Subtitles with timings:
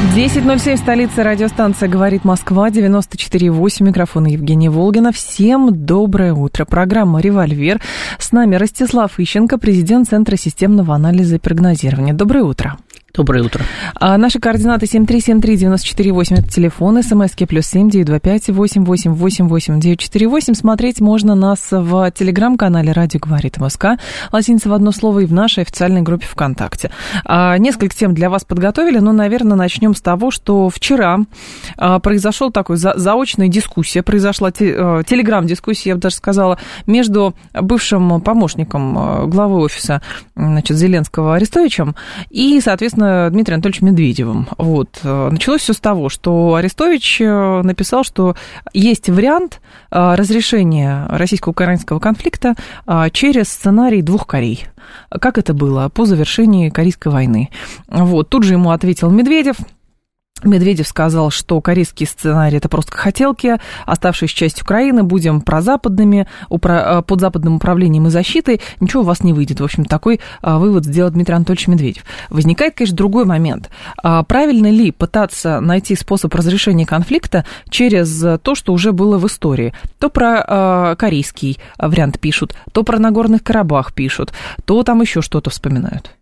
[0.00, 5.12] 10.07, столица радиостанция «Говорит Москва», 94.8, микрофон Евгения Волгина.
[5.12, 6.64] Всем доброе утро.
[6.64, 7.82] Программа «Револьвер».
[8.18, 12.14] С нами Ростислав Ищенко, президент Центра системного анализа и прогнозирования.
[12.14, 12.78] Доброе утро.
[13.12, 13.64] Доброе утро.
[13.96, 19.48] А наши координаты 7373948, это телефон, смски плюс семь девять два пять восемь восемь восемь
[19.48, 20.54] восемь девять четыре восемь.
[20.54, 23.98] Смотреть можно нас в телеграм-канале «Радио говорит МСК»,
[24.30, 26.92] латиница в одно слово, и в нашей официальной группе ВКонтакте.
[27.24, 31.18] А, несколько тем для вас подготовили, но, наверное, начнем с того, что вчера
[31.76, 37.34] а, произошел такой за, заочная дискуссия, произошла те, а, телеграм-дискуссия, я бы даже сказала, между
[37.52, 40.00] бывшим помощником а, главы офиса
[40.36, 41.96] значит, Зеленского Арестовичем
[42.30, 44.48] и, соответственно, соответственно, Дмитрием Анатольевичем Медведевым.
[44.58, 45.00] Вот.
[45.02, 48.36] Началось все с того, что Арестович э, написал, что
[48.72, 52.54] есть вариант э, разрешения российско-украинского конфликта
[52.86, 54.66] э, через сценарий двух Корей.
[55.08, 57.50] Как это было по завершении Корейской войны.
[57.88, 58.28] Вот.
[58.28, 59.56] Тут же ему ответил Медведев–
[60.44, 67.02] Медведев сказал, что корейский сценарий это просто хотелки, оставшись часть Украины, будем прозападными, упра- э,
[67.02, 69.60] под западным управлением и защитой, ничего у вас не выйдет.
[69.60, 72.04] В общем, такой а, вывод сделал Дмитрий Анатольевич Медведев.
[72.28, 73.70] Возникает, конечно, другой момент.
[74.02, 79.74] А, правильно ли пытаться найти способ разрешения конфликта через то, что уже было в истории?
[79.98, 84.32] То про а, корейский вариант пишут, то про Нагорных Карабах пишут,
[84.64, 86.12] то там еще что-то вспоминают.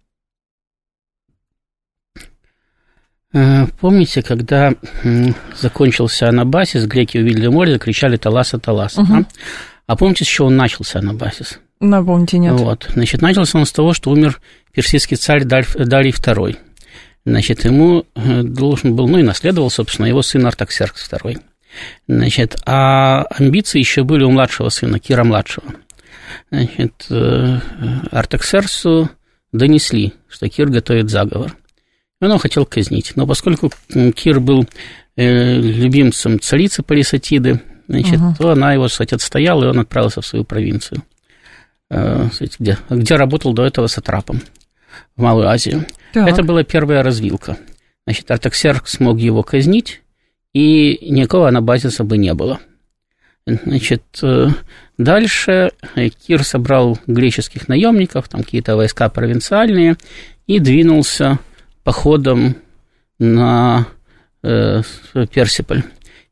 [2.17, 2.21] Э,
[3.33, 4.75] помните, когда
[5.61, 9.03] закончился Анабасис, греки увидели море, закричали «Таласа, Таласа».
[9.03, 9.13] Угу.
[9.13, 9.25] Да?
[9.87, 11.61] А помните, с чего он начался Анабасис?
[11.81, 12.55] Напомните, нет.
[12.55, 12.89] Вот.
[12.93, 14.41] Значит, начался он с того, что умер
[14.73, 16.57] персидский царь Дарий II.
[17.25, 21.39] Значит, ему э, должен был, ну и наследовал, собственно, его сын Артаксеркс II.
[22.07, 25.67] Значит, а амбиции еще были у младшего сына, Кира младшего.
[26.51, 27.59] Значит, э,
[28.11, 29.11] Артаксерксу
[29.53, 31.55] донесли, что Кир готовит заговор–
[32.21, 33.13] он его хотел казнить.
[33.15, 33.71] Но поскольку
[34.15, 34.67] Кир был
[35.17, 38.35] э, любимцем царицы Полисатиды, значит, угу.
[38.39, 41.03] то она его, кстати, отстояла, и он отправился в свою провинцию,
[41.91, 42.29] э,
[42.59, 44.43] где, где работал до этого сатрапом
[45.17, 45.87] в Малую Азию.
[46.13, 46.29] Так.
[46.29, 47.57] Это была первая развилка.
[48.05, 50.03] Значит, Артаксерк смог его казнить,
[50.55, 52.59] и никакого анабазиса бы не было.
[53.47, 54.49] Значит, э,
[54.99, 55.73] дальше
[56.27, 59.97] Кир собрал греческих наемников, там какие-то войска провинциальные,
[60.47, 61.39] и двинулся
[61.89, 62.55] походом
[63.19, 63.87] на
[64.43, 64.83] э,
[65.33, 65.85] Персиполь.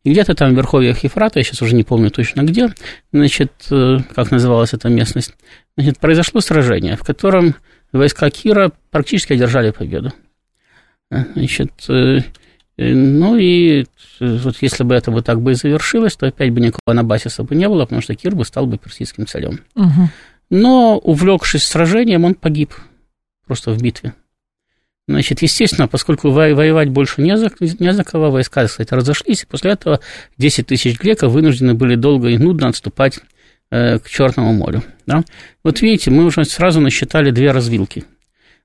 [0.04, 2.68] И где-то там в верховьях Ефрата, я сейчас уже не помню точно где,
[3.10, 5.32] значит, э, как называлась эта местность,
[5.78, 7.54] значит, произошло сражение, в котором
[7.90, 10.12] войска Кира практически одержали победу.
[11.10, 12.18] Значит, э,
[12.76, 13.84] э ну и э,
[14.20, 17.54] вот если бы это бы так бы и завершилось, то опять бы никакого Анабасиса бы
[17.54, 19.60] не было, потому что Кир бы стал бы персидским царем.
[19.74, 20.10] Угу.
[20.50, 22.74] Но, увлекшись сражением, он погиб
[23.46, 24.12] просто в битве.
[25.08, 29.72] Значит, естественно, поскольку воевать больше не за, не за кого, войска, кстати, разошлись, и после
[29.72, 30.00] этого
[30.36, 33.20] 10 тысяч греков вынуждены были долго и нудно отступать
[33.70, 34.82] э, к Черному морю.
[35.06, 35.22] Да?
[35.62, 38.04] Вот видите, мы уже сразу насчитали две развилки.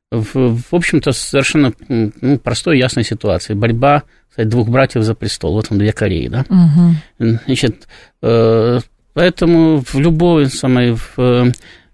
[0.09, 3.53] В, в общем-то, совершенно ну, простой ясной ситуации.
[3.53, 5.53] Борьба кстати, двух братьев за престол.
[5.53, 6.45] Вот он, две Кореи, да?
[6.49, 7.37] Угу.
[7.45, 7.87] Значит,
[8.21, 8.79] э,
[9.13, 10.95] поэтому в любой самой...
[10.95, 11.51] В,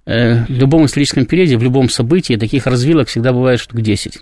[0.08, 4.20] в любом историческом периоде, в любом событии таких развилок всегда бывает штук 10.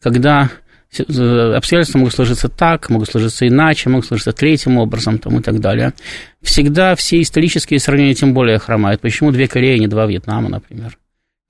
[0.00, 0.50] Когда
[0.96, 5.60] э, обстоятельства могут сложиться так, могут сложиться иначе, могут сложиться третьим образом там, и так
[5.60, 5.92] далее.
[6.40, 9.02] Всегда все исторические сравнения тем более хромают.
[9.02, 10.96] Почему две Кореи, не два Вьетнама, например?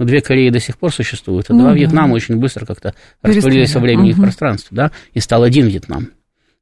[0.00, 1.76] Ну, две Кореи до сих пор существуют, а ну, два да.
[1.76, 4.20] Вьетнама очень быстро как-то распылились во времени угу.
[4.20, 6.10] и пространстве, да, и стал один Вьетнам.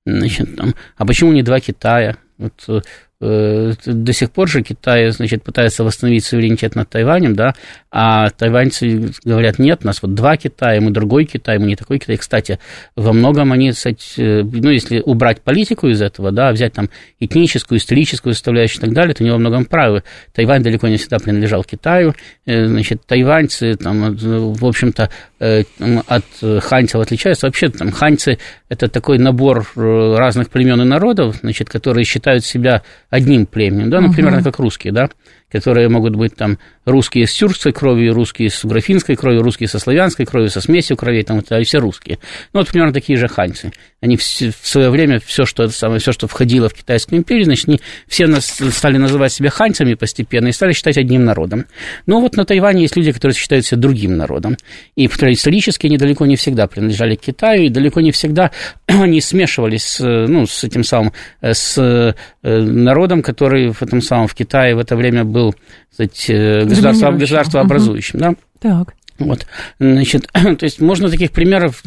[0.05, 2.17] Значит, там, а почему не два Китая?
[2.39, 2.81] Вот э, Э,
[3.21, 7.55] до сих пор же Китай, значит, пытается восстановить суверенитет над Тайванем, да,
[7.91, 11.99] а тайваньцы говорят, нет, у нас вот два Китая, мы другой Китай, мы не такой
[11.99, 12.19] Китай.
[12.19, 12.59] Кстати,
[12.95, 17.79] во многом они, кстати, э, ну, если убрать политику из этого, да, взять там этническую,
[17.79, 20.03] историческую составляющую и так далее, то они во многом правы.
[20.35, 22.15] Тайвань далеко не всегда принадлежал Китаю,
[22.45, 26.25] э, значит, тайваньцы, там, в общем-то, от
[26.63, 27.47] ханьцев отличаются.
[27.47, 28.39] Вообще, там, ханьцы–
[28.69, 34.13] это такой набор разных племен и народов, значит, которые считают себя одним племенем, да, ну,
[34.13, 35.11] примерно как русские, да,
[35.59, 40.27] которые могут быть там русские с тюркской кровью, русские с графинской кровью, русские со славянской
[40.27, 42.19] кровью, со смесью кровей, там это все русские.
[42.53, 43.73] Ну, вот примерно такие же ханьцы.
[44.01, 47.81] Они в, свое время все, что, самое, все, что входило в Китайскую империю, значит, они
[48.07, 51.67] все нас, стали называть себя ханьцами постепенно и стали считать одним народом.
[52.07, 54.57] Но вот на Тайване есть люди, которые считают себя другим народом.
[54.95, 58.51] И исторически они далеко не всегда принадлежали к Китаю, и далеко не всегда
[58.87, 64.29] они смешивались с, ну, с этим самым, э, с э, народом, который в этом самом
[64.29, 65.46] в Китае в это время был
[65.91, 68.21] кстати, э, государство, государствообразующим.
[68.21, 68.25] Угу.
[68.25, 68.35] Да?
[68.61, 68.95] Так.
[69.19, 69.47] Вот,
[69.79, 71.83] значит, то есть можно таких примеров,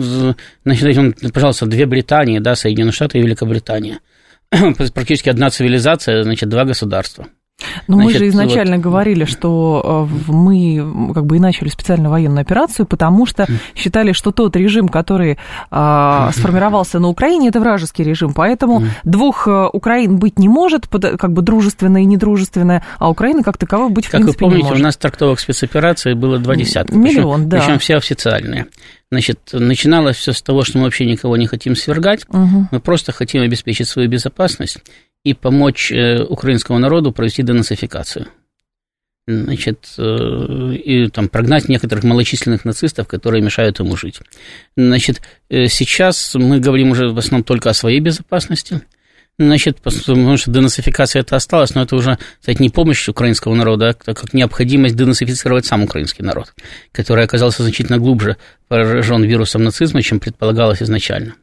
[0.65, 3.99] значит, пожалуйста, две Британии, да, Соединенные Штаты и Великобритания.
[4.49, 7.27] Практически одна цивилизация, значит, два государства.
[7.87, 8.83] Но Значит, мы же изначально вот...
[8.83, 14.31] говорили, что э, мы как бы и начали специальную военную операцию, потому что считали, что
[14.31, 15.37] тот режим, который
[15.69, 21.33] а, сформировался на Украине, это вражеский режим, поэтому двух э, Украин быть не может, как
[21.33, 24.63] бы дружественная и недружественная, а Украина как таковой быть в как принципе Как вы помните,
[24.63, 24.81] не может.
[24.81, 26.95] у нас трактовок спецоперации было два десятка.
[26.95, 27.59] Миллион, причем, да.
[27.59, 28.67] Причем все официальные.
[29.11, 32.67] Значит, начиналось все с того, что мы вообще никого не хотим свергать, угу.
[32.71, 34.77] мы просто хотим обеспечить свою безопасность
[35.23, 38.27] и помочь э, украинскому народу провести денацификацию.
[39.27, 44.19] Значит, э, и там прогнать некоторых малочисленных нацистов, которые мешают ему жить.
[44.75, 48.81] Значит, э, сейчас мы говорим уже в основном только о своей безопасности.
[49.37, 54.13] Значит, потому что денацификация это осталось, но это уже, кстати, не помощь украинского народа, а
[54.13, 56.53] как необходимость денацифицировать сам украинский народ,
[56.91, 58.35] который оказался значительно глубже
[58.67, 61.35] поражен вирусом нацизма, чем предполагалось изначально.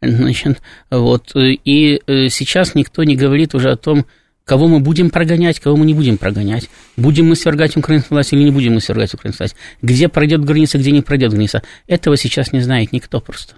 [0.00, 0.60] Значит,
[0.90, 4.06] вот, и э, сейчас никто не говорит уже о том,
[4.44, 6.68] кого мы будем прогонять, кого мы не будем прогонять.
[6.96, 9.56] Будем мы свергать украинскую власть или не будем мы свергать украинскую власть.
[9.82, 11.62] Где пройдет граница, где не пройдет граница.
[11.86, 13.54] Этого сейчас не знает никто просто.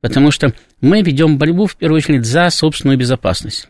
[0.00, 3.68] Потому что мы ведем борьбу, в первую очередь, за собственную безопасность.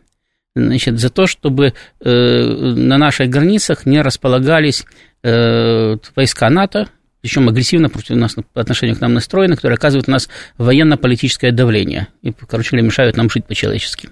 [0.54, 4.84] Значит, за то, чтобы э, на наших границах не располагались
[5.22, 6.88] э, войска НАТО,
[7.20, 12.08] причем агрессивно против нас по отношению к нам настроены, которые оказывают на нас военно-политическое давление
[12.22, 14.10] и, короче говоря, мешают нам жить по-человечески.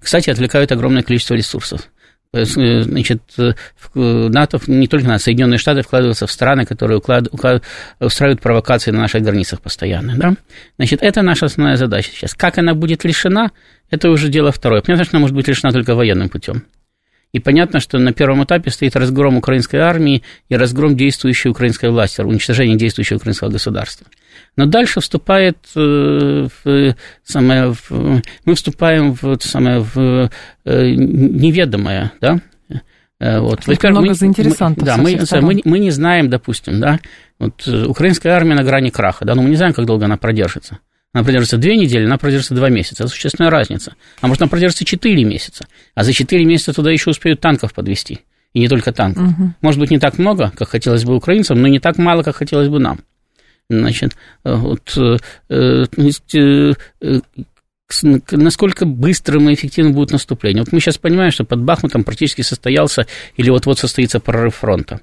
[0.00, 1.88] Кстати, отвлекают огромное количество ресурсов.
[2.32, 7.62] Э, значит, в НАТО, не только на Соединенные Штаты вкладываются в страны, которые уклад, уклад,
[8.00, 10.14] устраивают провокации на наших границах постоянно.
[10.16, 10.34] Да?
[10.76, 12.34] Значит, это наша основная задача сейчас.
[12.34, 13.50] Как она будет решена,
[13.90, 14.82] это уже дело второе.
[14.82, 16.64] Понятно, что она может быть решена только военным путем.
[17.32, 22.22] И понятно, что на первом этапе стоит разгром украинской армии и разгром действующей украинской власти,
[22.22, 24.06] уничтожение действующего украинского государства.
[24.56, 30.30] Но дальше вступает э, в, самое, в, мы вступаем в, самое, в
[30.64, 32.40] э, неведомое, да,
[33.20, 33.66] э, вот.
[33.66, 34.96] Много мы, заинтересантов.
[34.96, 36.98] Мы, да, мы, мы, мы не знаем, допустим, да,
[37.38, 40.78] вот украинская армия на грани краха, да, но мы не знаем, как долго она продержится.
[41.14, 43.04] Она продержится две недели, она продержится два месяца.
[43.04, 43.94] Это существенная разница.
[44.20, 45.66] А может, она продержится четыре месяца.
[45.94, 48.20] А за четыре месяца туда еще успеют танков подвести.
[48.52, 49.24] И не только танков.
[49.24, 49.54] Угу.
[49.62, 52.68] Может быть, не так много, как хотелось бы украинцам, но не так мало, как хотелось
[52.68, 53.00] бы нам.
[53.70, 55.16] Значит, вот, э,
[55.50, 55.84] э,
[57.02, 57.20] э,
[58.32, 60.62] насколько быстрым и эффективным будет наступление.
[60.62, 63.06] Вот мы сейчас понимаем, что под Бахмутом практически состоялся
[63.36, 65.00] или вот-вот состоится прорыв фронта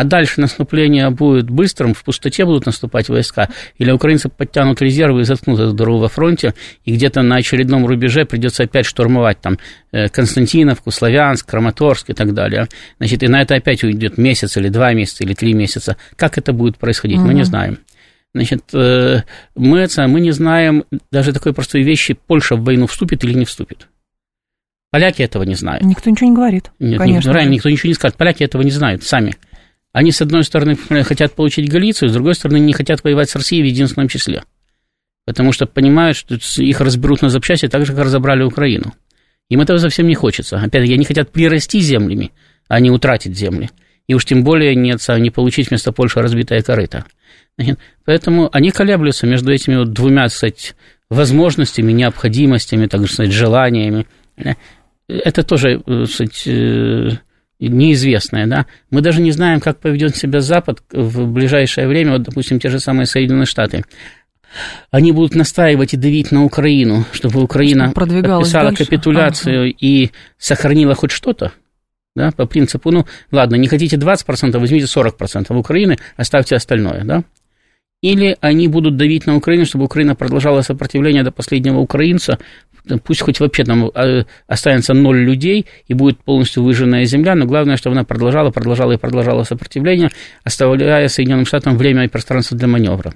[0.00, 5.24] а дальше наступление будет быстрым, в пустоте будут наступать войска, или украинцы подтянут резервы и
[5.24, 6.54] заткнут эту дыру во фронте,
[6.86, 9.58] и где-то на очередном рубеже придется опять штурмовать там
[9.92, 12.66] э, Константиновку, Славянск, Краматорск и так далее.
[12.96, 15.98] Значит, и на это опять уйдет месяц или два месяца или три месяца.
[16.16, 17.26] Как это будет происходить, угу.
[17.26, 17.76] мы не знаем.
[18.34, 19.20] Значит, э,
[19.54, 23.86] мы, мы не знаем даже такой простой вещи, Польша в войну вступит или не вступит.
[24.90, 25.84] Поляки этого не знают.
[25.84, 26.70] Никто ничего не говорит.
[26.78, 27.28] Нет, конечно.
[27.28, 28.16] Никто, никто ничего не скажет.
[28.16, 29.36] Поляки этого не знают сами.
[29.92, 33.62] Они, с одной стороны, хотят получить Галицию, с другой стороны, не хотят воевать с Россией
[33.62, 34.44] в единственном числе.
[35.26, 38.94] Потому что понимают, что их разберут на запчасти так же, как разобрали Украину.
[39.48, 40.56] Им этого совсем не хочется.
[40.56, 42.32] Опять-таки, они хотят прирасти землями,
[42.68, 43.70] а не утратить земли.
[44.06, 47.04] И уж тем более не, не получить вместо Польши разбитое корыто.
[48.04, 50.74] Поэтому они колеблются между этими вот двумя, кстати,
[51.10, 54.06] возможностями, необходимостями, так сказать, желаниями.
[55.08, 57.18] Это тоже, э, кстати, э,
[57.68, 62.58] неизвестное, да, мы даже не знаем, как поведет себя Запад в ближайшее время, вот, допустим,
[62.58, 63.84] те же самые Соединенные Штаты.
[64.90, 68.84] Они будут настаивать и давить на Украину, чтобы Украина чтобы подписала дальше.
[68.84, 69.76] капитуляцию ага.
[69.78, 71.52] и сохранила хоть что-то,
[72.16, 77.22] да, по принципу, ну, ладно, не хотите 20%, возьмите 40% Украины, оставьте остальное, да.
[78.02, 82.38] Или они будут давить на Украину, чтобы Украина продолжала сопротивление до последнего украинца,
[83.04, 87.76] пусть хоть вообще там а, останется ноль людей и будет полностью выжженная земля, но главное,
[87.76, 90.10] чтобы она продолжала, продолжала и продолжала сопротивление,
[90.44, 93.14] оставляя Соединенным Штатам время и пространство для маневра.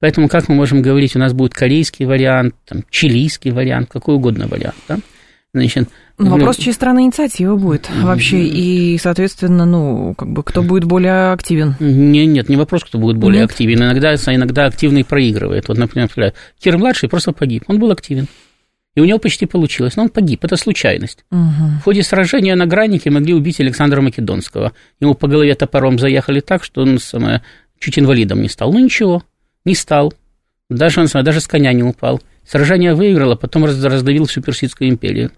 [0.00, 4.48] Поэтому как мы можем говорить, у нас будет корейский вариант, там, чилийский вариант, какой угодно
[4.48, 4.98] вариант, да?
[5.56, 10.84] Значит, ну, вопрос, чьей стороны инициатива будет вообще, и, соответственно, ну, как бы, кто будет
[10.84, 11.76] более активен?
[11.80, 13.50] Не, нет, не вопрос, кто будет более нет.
[13.50, 13.78] активен.
[13.82, 15.68] Иногда, иногда активный проигрывает.
[15.68, 16.10] Вот, например,
[16.58, 18.28] Кир-младший просто погиб, он был активен.
[18.94, 21.24] И у него почти получилось, но он погиб, это случайность.
[21.30, 21.80] Угу.
[21.80, 24.72] В ходе сражения на Гранике могли убить Александра Македонского.
[25.00, 27.42] Ему по голове топором заехали так, что он самое,
[27.78, 28.72] чуть инвалидом не стал.
[28.72, 29.22] Ну ничего,
[29.64, 30.14] не стал.
[30.70, 32.20] Даже, он, даже с коня не упал.
[32.46, 35.30] Сражение выиграло, потом раздавил всю Персидскую империю.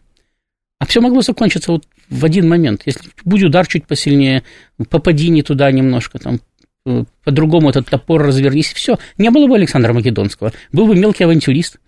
[0.79, 2.83] А все могло закончиться вот в один момент.
[2.87, 4.45] Если будет удар чуть посильнее,
[4.91, 6.41] попади не туда немножко, там,
[6.87, 8.99] э, по-другому этот топор развернись, все.
[9.17, 10.53] Не было бы Александра Македонского.
[10.73, 11.79] Был бы мелкий авантюрист.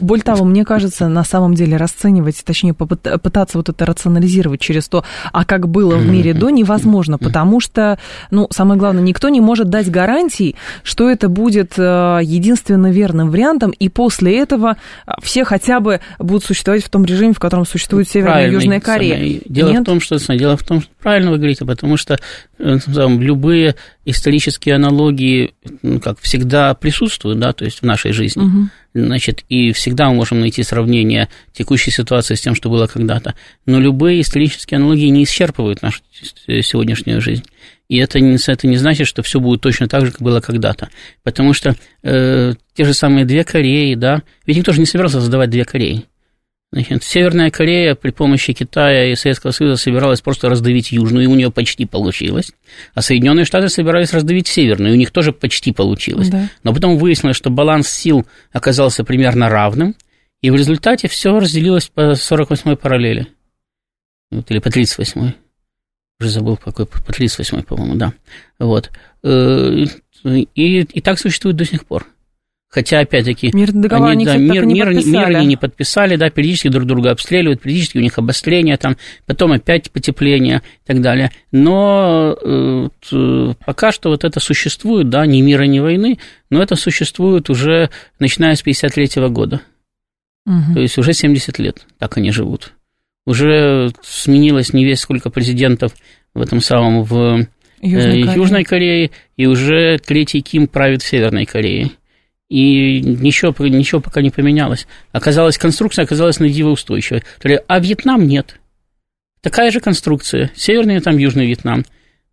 [0.00, 5.04] Более того, мне кажется, на самом деле расценивать, точнее, пытаться вот это рационализировать через то,
[5.32, 7.98] а как было в мире до, невозможно, потому что,
[8.30, 13.70] ну, самое главное, никто не может дать гарантий, что это будет э, единственно верным вариантом,
[13.70, 14.76] и после этого
[15.06, 18.80] э, все хотя бы будут существовать в том режиме, в котором существует Северная и Южная
[18.80, 19.40] Корея.
[19.44, 19.82] Дело Нет?
[19.82, 22.18] в том, что дело в том, что правильно вы говорите, потому что
[22.58, 28.42] э, там, любые исторические аналогии, ну, как всегда присутствуют, да, то есть в нашей жизни.
[28.42, 28.68] Угу.
[28.94, 33.34] Значит, и всегда мы можем найти сравнение текущей ситуации с тем, что было когда-то.
[33.66, 36.00] Но любые исторические аналогии не исчерпывают нашу
[36.46, 37.44] сегодняшнюю жизнь.
[37.88, 40.90] И это не, это не значит, что все будет точно так же, как было когда-то.
[41.24, 45.50] Потому что э, те же самые две Кореи, да, ведь никто же не собирался создавать
[45.50, 46.04] две Кореи.
[46.72, 51.34] Значит, Северная Корея при помощи Китая и Советского Союза собиралась просто раздавить Южную, и у
[51.34, 52.52] нее почти получилось.
[52.94, 56.28] А Соединенные Штаты собирались раздавить Северную, и у них тоже почти получилось.
[56.28, 56.48] Да.
[56.62, 59.96] Но потом выяснилось, что баланс сил оказался примерно равным,
[60.42, 63.26] и в результате все разделилось по 48-й параллели.
[64.30, 65.34] Вот, или по 38-й.
[66.20, 68.12] Уже забыл, какой, по 38-й, по-моему, да.
[68.60, 68.92] Вот.
[69.24, 69.86] Э,
[70.24, 72.06] и, и так существует до сих пор.
[72.70, 76.68] Хотя, опять-таки, мирный договор они, да, мир, не мир, мир они не подписали, да, периодически
[76.68, 78.96] друг друга обстреливают, периодически у них обострение, там,
[79.26, 81.32] потом опять потепление и так далее.
[81.50, 82.88] Но э,
[83.66, 88.54] пока что вот это существует, да, ни мира, ни войны, но это существует уже начиная
[88.54, 89.62] с 53 года.
[90.46, 90.74] Угу.
[90.74, 92.72] То есть уже 70 лет так они живут.
[93.26, 95.92] Уже сменилось не весь сколько президентов
[96.34, 97.48] в этом самом в
[97.82, 101.90] Южной, э, Южной Корее, и уже третий Ким правит в Северной Корее
[102.50, 104.86] и ничего, ничего пока не поменялось.
[105.12, 107.22] Оказалось, конструкция оказалась надивоустойчивой.
[107.68, 108.56] А Вьетнам нет.
[109.40, 110.50] Такая же конструкция.
[110.56, 111.84] Северный Вьетнам, Южный Вьетнам.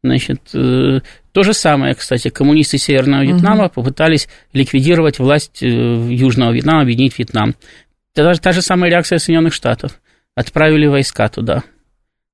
[0.04, 3.74] Значит, э, то же самое, кстати, коммунисты Северного Вьетнама угу.
[3.76, 7.56] попытались ликвидировать власть э, Южного Вьетнама, объединить Вьетнам.
[8.14, 10.00] Та, та же самая реакция Соединенных Штатов.
[10.36, 11.64] Отправили войска туда.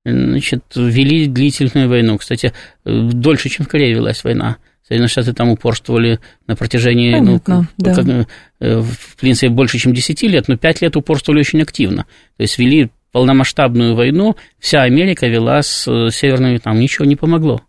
[0.05, 2.17] Значит, ввели длительную войну.
[2.17, 2.53] Кстати,
[2.85, 4.57] э, дольше, чем в Корее велась война.
[4.87, 7.95] Соединенные Штаты там упорствовали на протяжении, ну, Понятно, ну, да.
[7.95, 8.27] как,
[8.59, 12.05] э, в принципе, больше, чем 10 лет, но 5 лет упорствовали очень активно.
[12.37, 17.61] То есть вели полномасштабную войну, вся Америка вела с э, Северным Вьетнамом, ничего не помогло.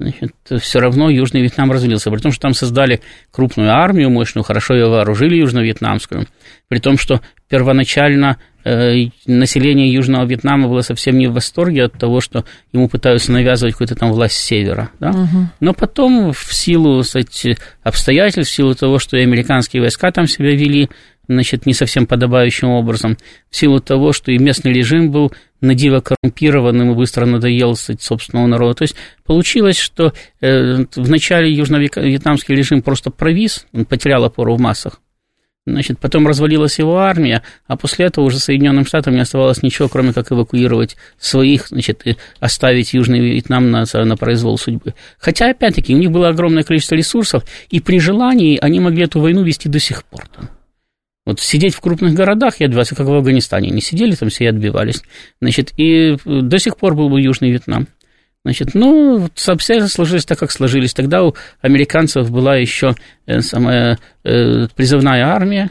[0.00, 4.74] Значит, все равно Южный Вьетнам развалился, при том, что там создали крупную армию мощную, хорошо
[4.74, 6.26] ее вооружили южно-вьетнамскую,
[6.68, 12.44] при том, что первоначально население Южного Вьетнама было совсем не в восторге от того, что
[12.72, 14.90] ему пытаются навязывать какую-то там власть севера.
[15.00, 15.10] Да?
[15.10, 15.48] Угу.
[15.60, 20.50] Но потом, в силу кстати, обстоятельств, в силу того, что и американские войска там себя
[20.50, 20.88] вели,
[21.28, 23.18] значит, не совсем подобающим образом,
[23.50, 28.48] в силу того, что и местный режим был надиво коррумпированным и быстро надоел кстати, собственному
[28.48, 28.76] народу.
[28.76, 35.00] То есть получилось, что э, вначале южно-вьетнамский режим просто провис, он потерял опору в массах,
[35.66, 40.12] Значит, потом развалилась его армия, а после этого уже Соединенным Штатам не оставалось ничего, кроме
[40.12, 44.94] как эвакуировать своих, значит, и оставить Южный Вьетнам на, на произвол судьбы.
[45.18, 49.42] Хотя, опять-таки, у них было огромное количество ресурсов, и при желании они могли эту войну
[49.42, 50.24] вести до сих пор.
[51.24, 54.48] Вот сидеть в крупных городах и отбиваться, как в Афганистане, не сидели там все и
[54.48, 55.02] отбивались.
[55.40, 57.88] Значит, и до сих пор был бы Южный Вьетнам.
[58.44, 60.92] Значит, ну, обстоятельства сложились так, как сложились.
[60.92, 62.94] Тогда у американцев была еще
[63.26, 65.70] э, самая э, призывная армия,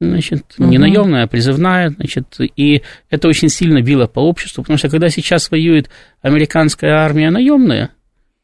[0.00, 0.68] значит, угу.
[0.68, 5.08] не наемная, а призывная, значит, и это очень сильно било по обществу, потому что когда
[5.08, 5.90] сейчас воюет
[6.22, 7.90] американская армия наемная,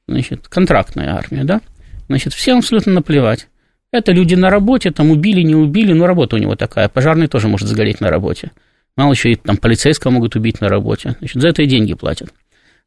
[0.08, 1.60] значит, контрактная армия, да,
[2.08, 3.46] значит, всем абсолютно наплевать.
[3.92, 6.88] Это люди на работе, там убили, не убили, но работа у него такая.
[6.88, 8.50] Пожарный тоже может сгореть на работе.
[8.96, 11.14] Мало еще и там полицейского могут убить на работе.
[11.18, 12.32] Значит, за это и деньги платят.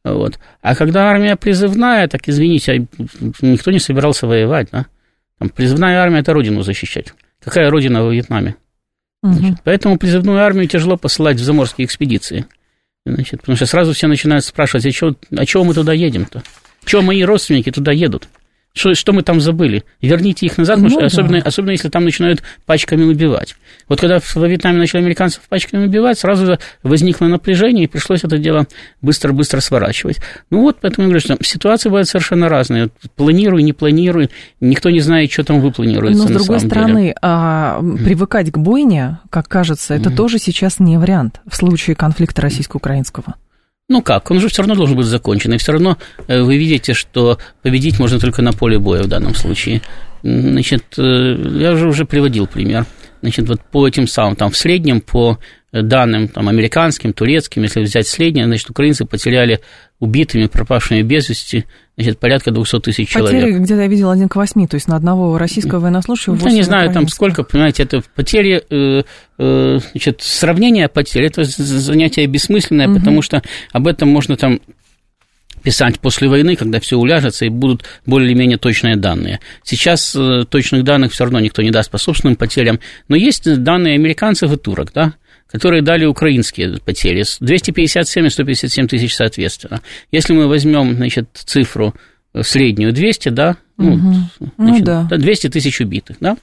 [0.06, 0.38] Вот.
[0.62, 3.04] А когда армия призывная, так извините, а
[3.42, 4.86] никто не собирался воевать, да?
[5.40, 7.14] Там, призывная армия– это родину защищать.
[7.44, 8.56] Какая родина во Вьетнаме?
[9.24, 9.34] Угу.
[9.34, 12.46] Значит, поэтому призывную армию тяжело посылать в заморские экспедиции.
[13.04, 16.44] Значит, потому что сразу все начинают спрашивать, а чего, а чего мы туда едем-то?
[16.86, 18.30] Чего мои родственники туда едут?
[18.76, 19.86] Что, что мы там забыли?
[20.02, 21.06] Верните их назад, ну, потому да.
[21.06, 23.56] особенно, особенно если там начинают пачками убивать.
[23.88, 28.68] Вот когда во Вьетнаме начали американцев пачками убивать, сразу возникло напряжение, и пришлось это дело
[29.02, 30.20] быстро-быстро сворачивать.
[30.50, 32.90] Ну вот, поэтому я говорю, что ситуации бывают совершенно разные.
[33.16, 34.30] Планируй, не планируй,
[34.60, 36.24] никто не знает, что там выпланируется.
[36.24, 40.16] Но, с другой стороны, а, привыкать к бойне, как кажется, это mm-hmm.
[40.18, 43.36] тоже сейчас не вариант в случае конфликта российско-украинского.
[43.88, 46.94] Ну как, он же все равно должен быть закончен, и все равно э, вы видите,
[46.94, 49.82] что победить можно только на поле боя в данном случае.
[50.24, 52.88] Значит, э, я уже уже приводил пример.
[53.22, 55.38] Значит, вот по этим самым, там в среднем по
[55.72, 59.60] данным там, американским, турецким, если взять среднее, значит, украинцы потеряли
[60.00, 61.66] убитыми, пропавшими без вести,
[61.98, 63.42] значит, порядка 200 тысяч человек.
[63.42, 66.54] Потери где-то я видел 1 к 8, то есть на одного российского военнослужащего 8 Я
[66.54, 69.04] не знаю, там сколько, понимаете, это потери, э,
[69.38, 73.00] э, значит, сравнение потерь, это занятие бессмысленное, угу.
[73.00, 74.60] потому что об этом можно там
[75.64, 79.40] писать после войны, когда все уляжется и будут более-менее точные данные.
[79.64, 83.96] Сейчас э, точных данных все равно никто не даст по собственным потерям, но есть данные
[83.96, 85.16] американцев и турок, да,
[85.56, 89.80] которые дали украинские потери, 257 и 157 тысяч соответственно.
[90.12, 91.96] Если мы возьмем, значит, цифру
[92.34, 94.16] э, среднюю 200, да, ну, угу.
[94.58, 95.18] значит, ну, да.
[95.18, 96.36] 200 тысяч убитых, да,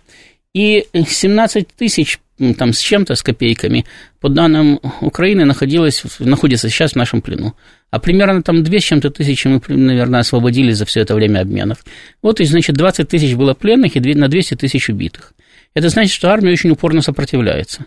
[0.55, 2.21] и 17 тысяч
[2.57, 3.85] там с чем-то, с копейками,
[4.19, 7.55] по данным Украины, находилось, находится сейчас в нашем плену.
[7.91, 11.85] А примерно там 2 с чем-то тысячи мы, наверное, освободили за все это время обменов.
[12.23, 15.35] Вот, и, значит, 20 тысяч было пленных и на 200 тысяч убитых.
[15.75, 17.85] Это значит, что армия очень упорно сопротивляется.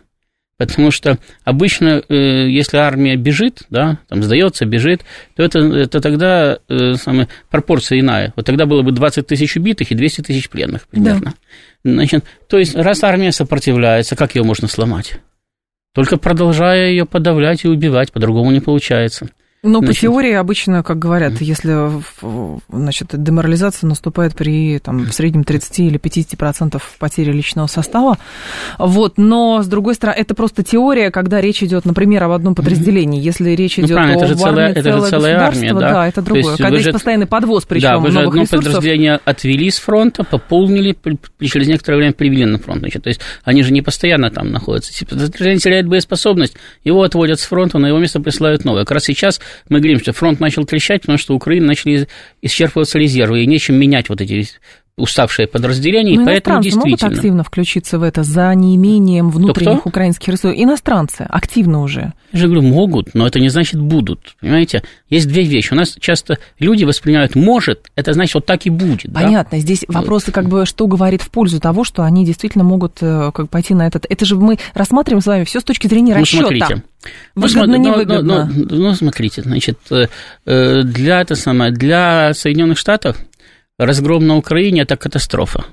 [0.57, 5.01] Потому что обычно, э, если армия бежит, да, там сдается, бежит,
[5.35, 8.31] то это, это тогда э, самая пропорция иная.
[8.37, 11.33] Вот тогда было бы 20 тысяч убитых и 200 тысяч пленных примерно.
[11.83, 11.91] Да.
[11.91, 15.19] Значит, то есть, раз армия сопротивляется, как ее можно сломать?
[15.93, 19.29] Только продолжая ее подавлять и убивать, по-другому не получается.
[19.65, 21.89] Но значит, по теории обычно, как говорят, если
[22.69, 28.17] значит, деморализация наступает при там, в среднем 30 или 50% процентов потери личного состава,
[28.77, 33.21] вот, но с другой стороны, это просто теория, когда речь идет, например, об одном подразделении,
[33.21, 35.79] если речь идет ну, о это же целая, это же целая армия, да?
[35.79, 36.43] да, это другое.
[36.43, 38.63] есть когда есть же, постоянный подвоз, причем да, вы же одно ресурсов.
[38.63, 40.95] подразделение отвели с фронта, пополнили,
[41.41, 44.91] через некоторое время привели на фронт, значит, то есть они же не постоянно там находятся.
[44.91, 48.83] Если подразделение теряет боеспособность, его отводят с фронта, на его место присылают новое.
[48.83, 49.39] Как раз сейчас
[49.69, 52.07] мы говорим, что фронт начал трещать, потому что Украины начали
[52.41, 54.47] исчерпываться резервы, и нечем менять вот эти
[54.97, 56.91] уставшие подразделения, Но и поэтому действительно...
[56.91, 60.53] могут активно включиться в это за неимением внутренних кто, украинских ресурсов?
[60.57, 62.13] Иностранцы активно уже.
[62.31, 64.35] Я же говорю, могут, но это не значит будут.
[64.39, 64.83] Понимаете?
[65.09, 65.73] Есть две вещи.
[65.73, 69.13] У нас часто люди воспринимают «может», это значит вот так и будет.
[69.13, 69.57] Понятно.
[69.57, 69.59] Да?
[69.59, 73.49] Здесь вопросы как бы, что говорит в пользу того, что они действительно могут э, как,
[73.49, 74.05] пойти на этот...
[74.09, 76.47] Это же мы рассматриваем с вами все с точки зрения ну, расчета.
[76.47, 76.83] Смотрите.
[77.35, 78.49] Выгодно, ну, невыгодно.
[78.53, 80.07] Ну, ну, ну, смотрите, значит, э,
[80.45, 83.17] э, для, это самое, для Соединенных Штатов
[83.77, 85.65] разгром на Украине– это катастрофа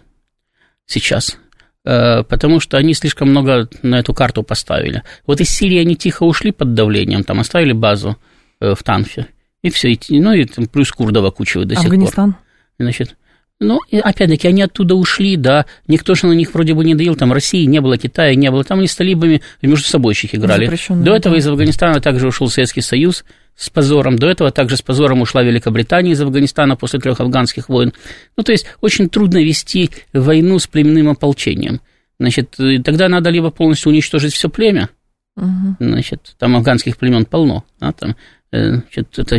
[0.86, 1.38] сейчас
[1.84, 5.02] э, потому что они слишком много на эту карту поставили.
[5.26, 8.16] Вот из Сирии они тихо ушли под давлением, там оставили базу
[8.60, 9.26] э, в Танфе,
[9.62, 12.30] и все, ну и там плюс Курдова кучивают до Афганистан?
[12.30, 12.44] сих пор.
[12.78, 13.16] Значит,
[13.62, 17.32] ну, опять-таки, они оттуда ушли, да, никто же на них вроде бы не давил, там
[17.32, 20.66] России не было, Китая не было, там они с талибами между собой играли.
[20.88, 21.38] До этого да.
[21.38, 23.24] из Афганистана также ушел Советский Союз,
[23.56, 24.18] с позором.
[24.18, 27.92] До этого также с позором ушла Великобритания из Афганистана после трех афганских войн.
[28.36, 31.80] Ну, то есть очень трудно вести войну с племенным ополчением.
[32.18, 34.88] Значит, тогда надо либо полностью уничтожить все племя,
[35.36, 35.76] угу.
[35.80, 38.16] значит, там афганских племен полно, а, там,
[38.52, 39.38] э, значит, это, э,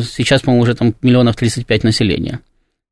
[0.00, 2.40] сейчас, по-моему, уже там миллионов 35 населения.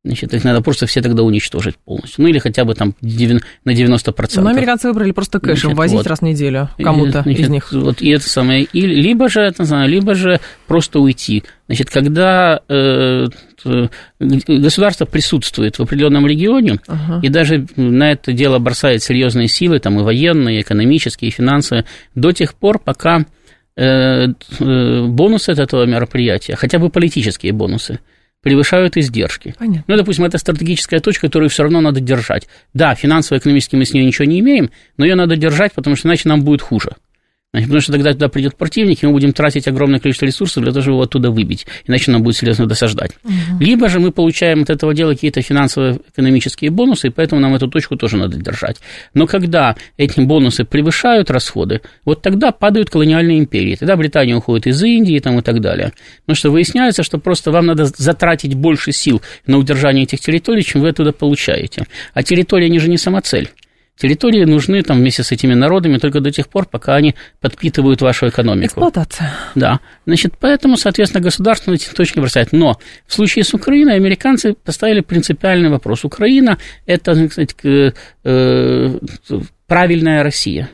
[0.03, 2.23] Значит, их надо просто все тогда уничтожить полностью.
[2.23, 4.41] Ну, или хотя бы там на 90%.
[4.41, 6.07] Но американцы выбрали просто кэшем возить вот.
[6.07, 7.71] раз в неделю кому-то из них.
[7.71, 8.65] Вот, и это самое.
[8.65, 11.45] И, либо же, это знаю, либо же просто уйти.
[11.67, 13.27] Значит, когда э,
[14.19, 17.21] государство присутствует в определенном регионе, ага.
[17.23, 21.85] и даже на это дело бросает серьезные силы, там и военные, и экономические, и финансовые,
[22.15, 23.27] до тех пор, пока
[23.77, 28.01] э, э, бонусы от этого мероприятия, хотя бы политические бонусы,
[28.43, 29.55] превышают издержки.
[29.59, 29.85] Понятно.
[29.87, 32.49] Ну, допустим, это стратегическая точка, которую все равно надо держать.
[32.75, 36.29] Да, финансово-экономически мы с ней ничего не имеем, но ее надо держать, потому что иначе
[36.29, 36.97] нам будет хуже.
[37.53, 40.73] Значит, потому что тогда туда придет противник, и мы будем тратить огромное количество ресурсов для
[40.73, 43.11] того, чтобы его оттуда выбить, иначе нам будет серьезно досаждать.
[43.25, 43.33] Угу.
[43.59, 47.97] Либо же мы получаем от этого дела какие-то финансово-экономические бонусы, и поэтому нам эту точку
[47.97, 48.77] тоже надо держать.
[49.15, 53.75] Но когда эти бонусы превышают расходы, вот тогда падают колониальные империи.
[53.75, 55.93] Тогда Британия уходит из Индии там, и так далее.
[56.21, 60.83] Потому что выясняется, что просто вам надо затратить больше сил на удержание этих территорий, чем
[60.83, 61.87] вы оттуда получаете.
[62.15, 63.51] А территория, они же не самоцель.
[64.01, 68.29] Территории нужны там вместе с этими народами только до тех пор, пока они подпитывают вашу
[68.29, 68.67] экономику.
[68.67, 69.31] Эксплуатация.
[69.55, 69.81] Да.
[70.07, 72.53] Значит, поэтому, соответственно, государство на эти точки бросает.
[72.53, 76.07] Но в случае с Украиной американцы поставили принципиальный вопрос.
[76.07, 77.93] Украина– это, кстати,
[78.25, 78.99] э,
[79.67, 80.71] правильная Россия.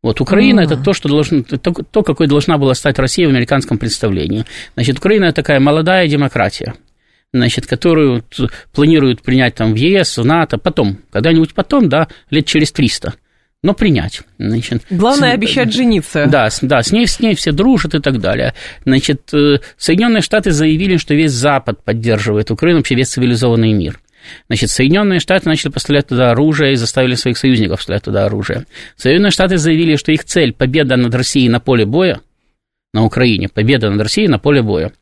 [0.00, 0.64] Вот Украина mm.
[0.64, 4.44] это то, что должно, то, то, какой должна была стать Россия в американском представлении.
[4.74, 6.74] Значит, Украина такая молодая демократия
[7.32, 8.24] значит, которую
[8.72, 13.14] планируют принять там в ЕС, в НАТО, потом, когда-нибудь потом, да, лет через 300
[13.62, 14.22] но принять.
[14.38, 16.26] Значит, Главное с, обещать жениться.
[16.26, 18.54] Да, да, с ней, с ней все дружат и так далее.
[18.84, 24.00] Значит, э, Соединенные Штаты заявили, что весь Запад поддерживает Украину, вообще весь цивилизованный мир.
[24.48, 28.66] Значит, Соединенные Штаты начали поставлять туда оружие и заставили своих союзников поставлять туда оружие.
[28.96, 32.20] Соединенные Штаты заявили, что их цель– победа над Россией на поле боя,
[32.92, 34.92] на Украине, победа над Россией на поле боя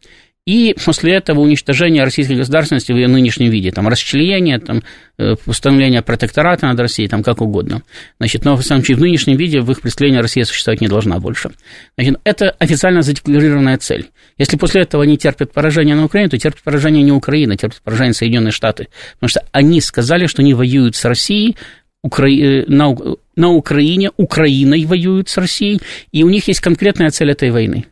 [0.50, 4.82] и после этого уничтожение российской государственности в ее нынешнем виде, там, расчленение, там,
[5.16, 7.82] э, установление протектората над Россией, там, как угодно.
[8.18, 11.20] Значит, но в самом случае в нынешнем виде в их представлении Россия существовать не должна
[11.20, 11.52] больше.
[11.96, 14.10] Значит, это официально задекларированная цель.
[14.38, 18.14] Если после этого они терпят поражение на Украине, то терпят поражение не Украина, терпят поражение
[18.14, 18.88] Соединенные Штаты.
[19.20, 21.56] Потому что они сказали, что они воюют с Россией,
[22.02, 22.26] Укра...
[22.28, 22.96] Э, на...
[23.36, 27.84] на Украине, Украиной воюют с Россией, и у них есть конкретная цель этой войны.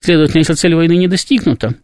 [0.00, 1.74] Следовательно, если цель войны не достигнута,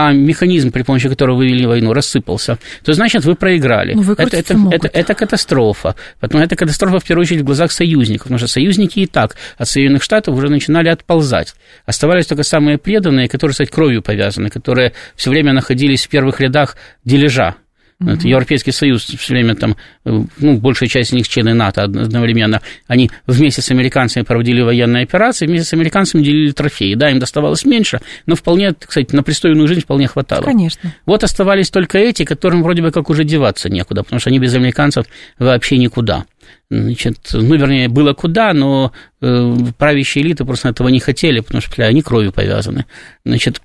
[0.00, 3.94] а механизм, при помощи которого вы вели войну, рассыпался, то значит вы проиграли.
[3.94, 5.96] Ну, это, это, это, это катастрофа.
[6.20, 9.68] Потому это катастрофа в первую очередь в глазах союзников, потому что союзники и так от
[9.68, 11.54] Соединенных Штатов уже начинали отползать.
[11.84, 16.76] Оставались только самые преданные, которые, кстати, кровью повязаны, которые все время находились в первых рядах
[17.04, 17.56] дележа
[18.00, 18.14] Mm-hmm.
[18.14, 22.62] Это Европейский Союз все время там, э, ну, большая часть из них члены НАТО одновременно,
[22.86, 26.94] они вместе с американцами проводили военные операции, вместе с американцами делили трофеи.
[26.94, 30.42] Да, им доставалось меньше, но вполне, кстати, на пристойную жизнь вполне хватало.
[30.42, 30.94] Конечно.
[31.06, 34.54] Вот оставались только эти, которым вроде бы как уже деваться некуда, потому что они без
[34.54, 35.06] американцев
[35.40, 36.24] вообще никуда.
[36.70, 41.84] Значит, ну, вернее, было куда, но э, правящие элиты просто этого не хотели, потому что
[41.84, 42.84] они кровью повязаны.
[43.24, 43.60] Значит,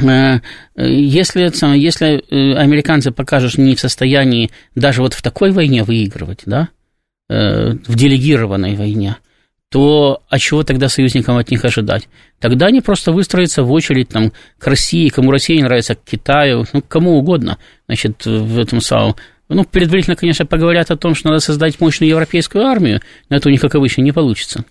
[0.00, 0.40] Э,
[0.76, 6.42] если, если э, американцы покажут, что не в состоянии даже вот в такой войне выигрывать,
[6.46, 6.68] да,
[7.28, 9.16] э, в делегированной войне,
[9.70, 12.08] то а чего тогда союзникам от них ожидать?
[12.40, 16.80] Тогда они просто выстроятся в очередь там, к России, кому Россия нравится, к Китаю, ну,
[16.80, 19.16] кому угодно, значит, в этом самом.
[19.50, 23.52] Ну, предварительно, конечно, поговорят о том, что надо создать мощную европейскую армию, но это у
[23.52, 24.64] них, как обычно, не получится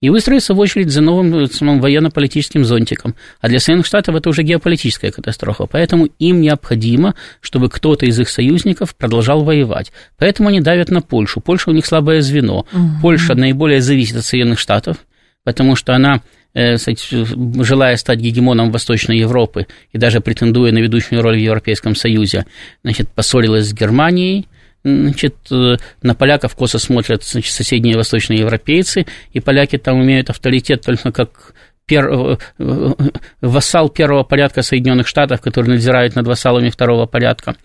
[0.00, 3.14] и выстроиться в очередь за новым э, самым военно-политическим зонтиком.
[3.40, 5.66] А для Соединенных Штатов это уже геополитическая катастрофа.
[5.66, 9.92] Поэтому им необходимо, чтобы кто-то из их союзников продолжал воевать.
[10.16, 11.40] Поэтому они давят на Польшу.
[11.40, 12.66] Польша у них слабое звено.
[12.72, 12.90] Угу.
[13.02, 14.98] Польша наиболее зависит от Соединенных Штатов,
[15.42, 16.22] потому что она
[16.54, 22.46] э, желая стать гегемоном Восточной Европы и даже претендуя на ведущую роль в Европейском Союзе,
[22.84, 24.46] значит, поссорилась с Германией,
[24.84, 30.82] значит, э, на поляков косо смотрят значит, соседние восточные европейцы, и поляки там имеют авторитет
[30.82, 31.54] только как
[31.86, 32.08] пер...
[32.08, 32.92] Э, э,
[33.40, 37.56] вассал первого порядка Соединенных Штатов, который надзирает над вассалами второго порядка.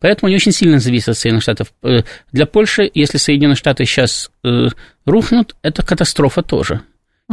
[0.00, 1.72] Поэтому они очень сильно зависят от Соединенных Штатов.
[2.32, 4.30] Для Польши, если Соединенные Штаты сейчас
[5.04, 6.82] рухнут, это катастрофа тоже.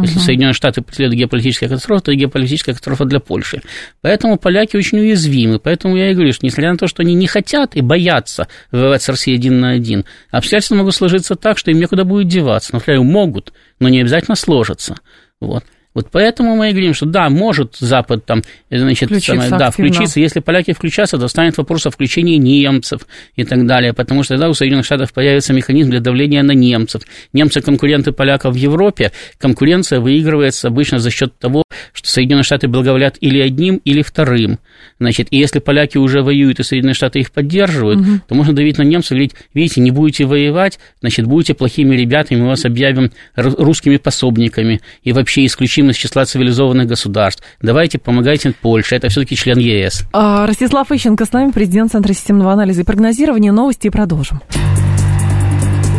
[0.01, 0.25] Если угу.
[0.25, 3.61] Соединенные Штаты преследуют геополитическая катастрофа, то геополитическая катастрофа для Польши.
[4.01, 5.59] Поэтому поляки очень уязвимы.
[5.59, 9.03] Поэтому я и говорю, что несмотря на то, что они не хотят и боятся воевать
[9.03, 12.73] с Россией один на один, обстоятельства могут сложиться так, что им некуда будет деваться.
[12.73, 14.95] Например, могут, но не обязательно сложатся.
[15.39, 15.63] Вот.
[15.93, 20.19] Вот поэтому мы и говорим, что да, может Запад там, значит, включиться, самое, да, включиться.
[20.19, 24.49] Если поляки включатся, то станет вопрос о включении немцев и так далее, потому что тогда
[24.49, 27.03] у Соединенных Штатов появится механизм для давления на немцев.
[27.31, 33.17] Немцы конкуренты поляков в Европе, конкуренция выигрывается обычно за счет того, что Соединенные Штаты благоволят
[33.21, 34.59] или одним, или вторым.
[34.99, 38.09] Значит, и если поляки уже воюют, и Соединенные Штаты их поддерживают, угу.
[38.27, 42.41] то можно давить на немцев и говорить, видите, не будете воевать, значит, будете плохими ребятами,
[42.41, 47.43] мы вас объявим русскими пособниками и вообще исключим из числа цивилизованных государств.
[47.61, 50.03] Давайте помогайте Польше, это все-таки член ЕС.
[50.13, 53.51] А, Ростислав Ищенко с нами, президент Центра системного анализа и прогнозирования.
[53.51, 54.41] Новости и продолжим.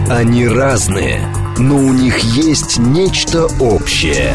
[0.09, 1.21] Они разные,
[1.59, 4.35] но у них есть нечто общее.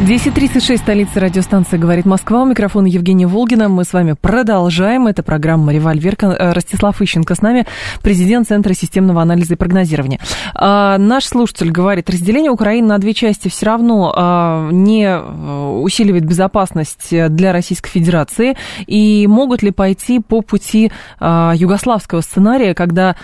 [0.00, 2.42] 10.36, столица радиостанции «Говорит Москва».
[2.42, 3.68] У микрофона Евгения Волгина.
[3.68, 5.06] Мы с вами продолжаем.
[5.06, 6.16] Это программа «Револьвер».
[6.22, 7.66] Э, Ростислав Ищенко с нами,
[8.02, 10.18] президент Центра системного анализа и прогнозирования.
[10.54, 16.24] А, наш слушатель говорит, разделение Украины на две части все равно а, не э, усиливает
[16.24, 18.56] безопасность для Российской Федерации.
[18.86, 23.16] И могут ли пойти по пути а, югославского сценария, когда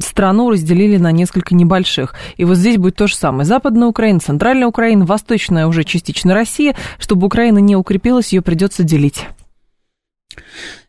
[0.00, 2.16] страну разделили на несколько небольших?
[2.36, 3.44] И вот здесь будет то же самое.
[3.44, 6.74] Западная Украина, Центральная Украина, Восточная уже частично частично Россия.
[6.98, 9.26] Чтобы Украина не укрепилась, ее придется делить.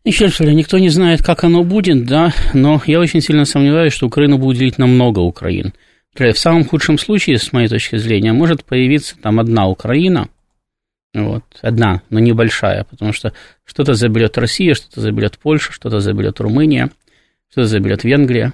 [0.04, 3.94] Еще раз говорю, никто не знает, как оно будет, да, но я очень сильно сомневаюсь,
[3.94, 5.74] что Украину будет делить на много Украин.
[6.14, 10.30] В самом худшем случае, с моей точки зрения, может появиться там одна Украина,
[11.14, 13.34] вот, одна, но небольшая, потому что
[13.66, 16.90] что-то заберет Россия, что-то заберет Польша, что-то заберет Румыния,
[17.52, 18.54] что-то заберет Венгрия,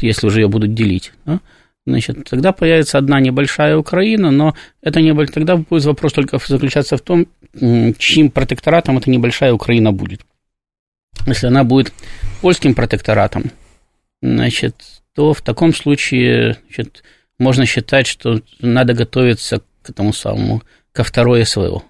[0.00, 1.12] если уже ее будут делить.
[1.24, 1.40] Да?
[1.86, 7.00] Значит, тогда появится одна небольшая Украина, но это не тогда будет вопрос только заключаться в
[7.00, 7.26] том,
[7.98, 10.22] чьим протекторатом эта небольшая Украина будет.
[11.26, 11.92] Если она будет
[12.40, 13.50] польским протекторатом,
[14.22, 17.02] значит, то в таком случае значит,
[17.38, 20.62] можно считать, что надо готовиться к этому самому,
[20.92, 21.82] ко второй СВО.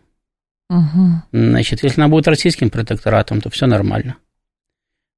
[0.71, 1.23] Угу.
[1.33, 4.17] Значит, если она будет российским протекторатом, то все нормально.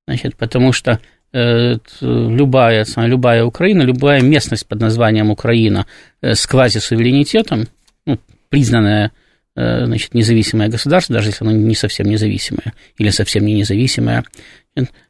[0.07, 1.01] Значит, потому что
[1.33, 5.87] любая, любая Украина, любая местность под названием Украина
[6.21, 7.69] э, с квазисуверенитетом,
[8.05, 8.19] ну,
[8.51, 9.13] признанная
[9.57, 14.25] э, значит, независимое государство, даже если оно не совсем независимое или совсем не независимое,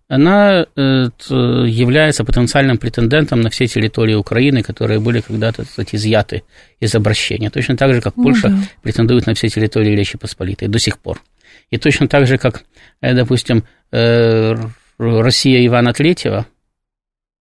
[0.08, 6.42] она является потенциальным претендентом на все территории Украины, которые были когда-то, кстати, изъяты
[6.80, 7.48] из обращения.
[7.48, 8.58] Точно так же, как Польша да.
[8.82, 11.22] претендует на все территории Речи Посполитой до сих пор.
[11.70, 12.64] И точно так же, как,
[13.00, 13.64] допустим,
[15.02, 16.46] Россия Ивана Третьего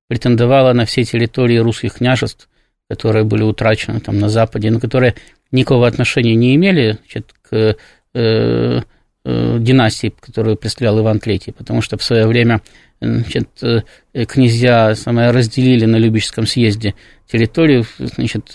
[0.08, 2.50] претендовала на все территории русских княжеств,
[2.90, 5.16] которые были утрачены там на Западе, но которые
[5.52, 7.78] никакого отношения не имели значит, к
[8.14, 8.82] э,
[9.24, 12.62] э, династии, которую представлял Иван III, потому что в свое время
[13.00, 16.96] значит, э, князья самое, разделили на Любическом съезде
[17.32, 18.52] территорию, значит,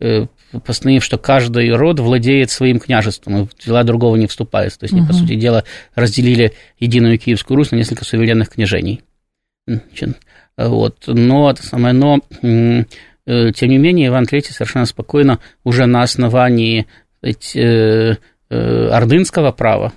[0.00, 0.26] э,
[0.58, 4.76] постановив, что каждый род владеет своим княжеством, и дела другого не вступает.
[4.78, 5.06] То есть, угу.
[5.06, 9.02] по сути дела, разделили единую Киевскую Русь на несколько суверенных княжений.
[10.56, 11.04] Вот.
[11.06, 12.84] Но, это самое, но, э,
[13.52, 16.86] тем не менее, Иван III совершенно спокойно уже на основании
[17.18, 18.16] сказать, э,
[18.50, 19.92] э, ордынского права,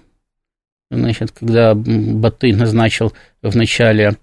[0.92, 4.18] значит, когда Батый назначил в начале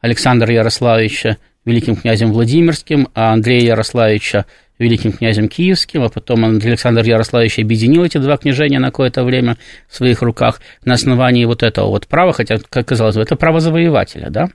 [0.00, 4.46] Александра Ярославича великим князем Владимирским, а Андрея Ярославича
[4.78, 9.56] великим князем Киевским, а потом Александр Ярославич объединил эти два княжения на какое-то время
[9.88, 13.60] в своих руках на основании вот этого вот права, хотя, как казалось бы, это право
[13.60, 14.48] завоевателя, да?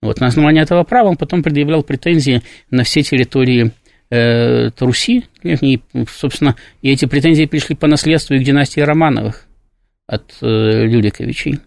[0.00, 3.72] Вот на основании этого права он потом предъявлял претензии на все территории
[4.10, 9.46] э, Руси, и, собственно, и эти претензии пришли по наследству и к династии Романовых
[10.06, 11.58] от э, Люриковичей,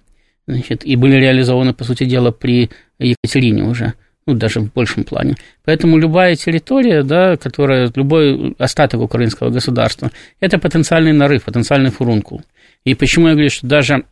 [0.47, 2.69] значит, и были реализованы, по сути дела, при
[2.99, 3.93] Екатерине уже–
[4.27, 5.35] ну, даже в большем плане.
[5.63, 12.43] Поэтому любая территория, да, которая, любой остаток украинского государства, это потенциальный нарыв, потенциальный фурункул.
[12.83, 14.03] И почему я говорю, что даже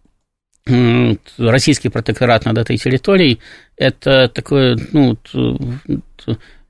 [1.37, 3.39] российский протекторат над этой территорией,
[3.77, 5.17] это такое, ну,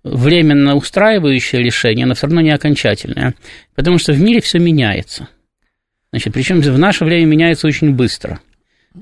[0.03, 3.35] временно устраивающее решение, но все равно не окончательное,
[3.75, 5.29] потому что в мире все меняется.
[6.11, 8.39] Значит, причем в наше время меняется очень быстро.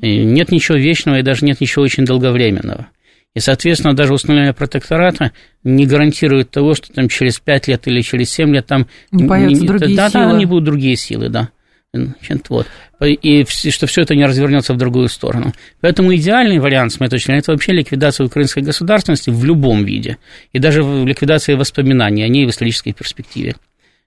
[0.01, 2.87] И нет ничего вечного и даже нет ничего очень долговременного.
[3.35, 5.31] И, соответственно, даже установление протектората
[5.63, 8.87] не гарантирует того, что там через 5 лет или через 7 лет там...
[9.11, 10.25] Не появятся не, другие да, силы.
[10.25, 11.49] Да, не будут другие силы, да.
[11.93, 12.67] Значит, вот.
[13.01, 15.53] И что все это не развернется в другую сторону.
[15.81, 20.17] Поэтому идеальный вариант, с моей точки зрения, это вообще ликвидация украинской государственности в любом виде.
[20.53, 23.55] И даже ликвидация воспоминаний о ней в исторической перспективе.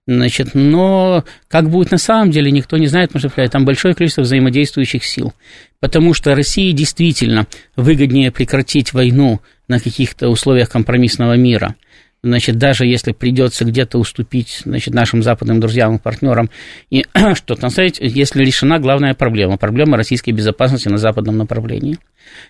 [0.06, 4.22] Значит, но как будет на самом деле, никто не знает, потому что там большое количество
[4.22, 5.34] взаимодействующих сил.
[5.80, 11.74] Потому что России действительно выгоднее прекратить войну на каких-то условиях компромиссного мира.
[12.22, 16.50] Значит, даже если придется где-то уступить значит, нашим западным друзьям и партнерам,
[16.88, 21.98] и что там сказать, если решена главная проблема, проблема российской безопасности на западном направлении,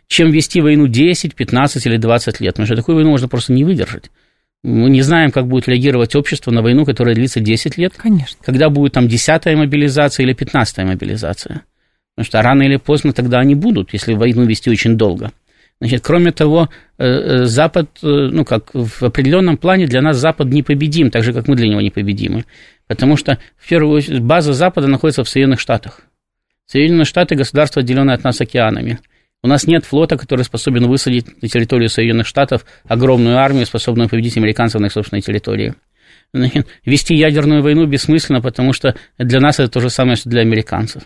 [0.08, 3.64] чем вести войну 10, 15 или 20 лет, потому что такую войну можно просто не
[3.64, 4.10] выдержать.
[4.66, 7.92] Мы не знаем, как будет реагировать общество на войну, которая длится 10 лет.
[7.96, 8.36] Конечно.
[8.44, 11.62] Когда будет там 10-я мобилизация или 15-я мобилизация.
[12.16, 15.30] Потому что рано или поздно тогда они будут, если войну вести очень долго.
[15.80, 20.48] Значит, кроме того, э, э, Запад, э, ну, как в определенном плане для нас Запад
[20.48, 22.44] непобедим, так же, как мы для него непобедимы.
[22.88, 26.00] Потому что, в первую очередь, база Запада находится в Соединенных Штатах.
[26.66, 28.98] Соединенные Штаты– государство, отделенное от нас океанами.
[29.46, 34.36] У нас нет флота, который способен высадить на территорию Соединенных Штатов огромную армию, способную победить
[34.36, 35.74] американцев на их собственной территории.
[36.84, 41.04] Вести ядерную войну бессмысленно, потому что для нас это то же самое, что для американцев.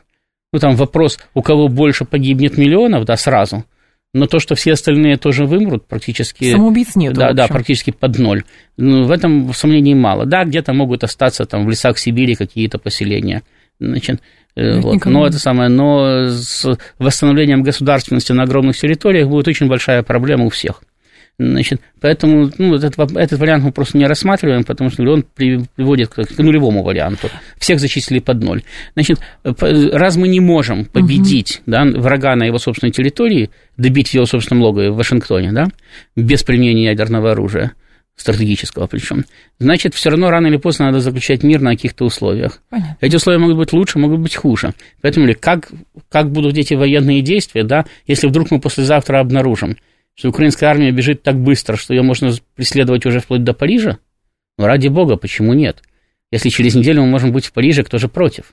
[0.55, 3.67] Ну, там вопрос, у кого больше погибнет миллионов, да, сразу,
[4.15, 6.51] но то, что все остальные тоже вымрут, практически...
[6.51, 7.13] Самоубийц нет.
[7.13, 8.45] Да, да, практически под ноль.
[8.79, 10.25] Ну, в этом сомнений мало.
[10.25, 13.43] Да, где-то могут остаться там в лесах Сибири какие-то поселения.
[13.81, 14.23] Значит,
[14.57, 15.05] э, вот.
[15.05, 16.67] Но это самое, но с
[16.99, 20.83] восстановлением государственности на огромных территориях будет очень большая проблема у всех.
[21.41, 26.23] Значит, поэтому ну, этот, этот вариант мы просто не рассматриваем, потому что он приводит к,
[26.23, 27.29] к нулевому варианту.
[27.59, 28.63] Всех зачислили под ноль.
[28.93, 31.71] Значит, раз мы не можем победить угу.
[31.71, 35.69] да, врага на его собственной территории, добить в его собственном логове в Вашингтоне, да,
[36.15, 37.73] без применения ядерного оружия,
[38.21, 39.25] стратегического причем,
[39.59, 42.61] значит, все равно рано или поздно надо заключать мир на каких-то условиях.
[42.69, 42.97] Понятно.
[43.01, 44.75] Эти условия могут быть лучше, могут быть хуже.
[45.01, 45.71] Поэтому как,
[46.09, 49.77] как будут эти военные действия, да, если вдруг мы послезавтра обнаружим,
[50.15, 53.99] что украинская армия бежит так быстро, что ее можно преследовать уже вплоть до Парижа?
[54.59, 55.83] Ну, ради бога, почему нет?
[56.31, 58.53] Если через неделю мы можем быть в Париже, кто же против?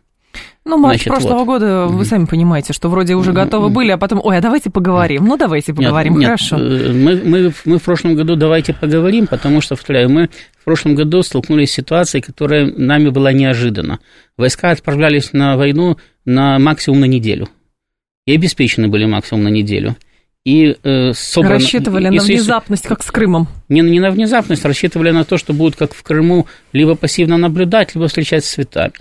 [0.67, 1.45] Ну, март Значит, прошлого вот.
[1.45, 5.25] года, вы сами понимаете, что вроде уже готовы были, а потом, ой, а давайте поговорим.
[5.25, 6.57] Ну, давайте поговорим, нет, хорошо.
[6.57, 10.65] Нет, э, мы, мы, мы в прошлом году давайте поговорим, потому что, повторяю, мы в
[10.65, 13.99] прошлом году столкнулись с ситуацией, которая нами была неожиданна.
[14.35, 17.47] Войска отправлялись на войну на максимум на неделю.
[18.25, 19.95] И обеспечены были максимум на неделю
[20.47, 21.55] и э, собрано...
[21.55, 23.49] Рассчитывали и, на внезапность, как с Крымом.
[23.67, 27.93] Не, не на внезапность, рассчитывали на то, что будут, как в Крыму, либо пассивно наблюдать,
[27.95, 28.93] либо встречать с цветами.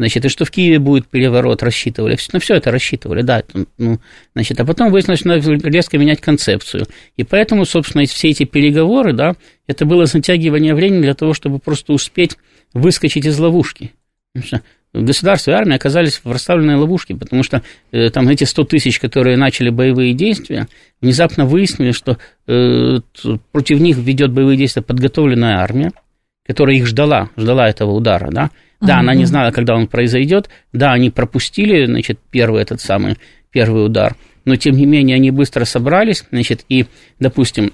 [0.00, 2.16] Значит, и что в Киеве будет переворот, рассчитывали.
[2.32, 3.42] На все это рассчитывали, да.
[3.76, 4.00] Ну,
[4.34, 6.86] значит, а потом выяснилось, что надо резко менять концепцию.
[7.18, 9.36] И поэтому, собственно, все эти переговоры, да,
[9.66, 12.38] это было затягивание времени для того, чтобы просто успеть
[12.72, 13.92] выскочить из ловушки
[14.94, 19.36] государство и армия оказались в расставленной ловушке, потому что э, там эти 100 тысяч, которые
[19.36, 20.66] начали боевые действия,
[21.02, 23.00] внезапно выяснили, что э,
[23.52, 25.92] против них ведет боевые действия подготовленная армия,
[26.46, 28.50] которая их ждала, ждала этого удара, да.
[28.80, 28.98] Да, mm-hmm.
[29.00, 33.16] она не знала, когда он произойдет, да, они пропустили, значит, первый этот самый,
[33.50, 36.86] первый удар, но тем не менее они быстро собрались, значит, и,
[37.18, 37.72] допустим,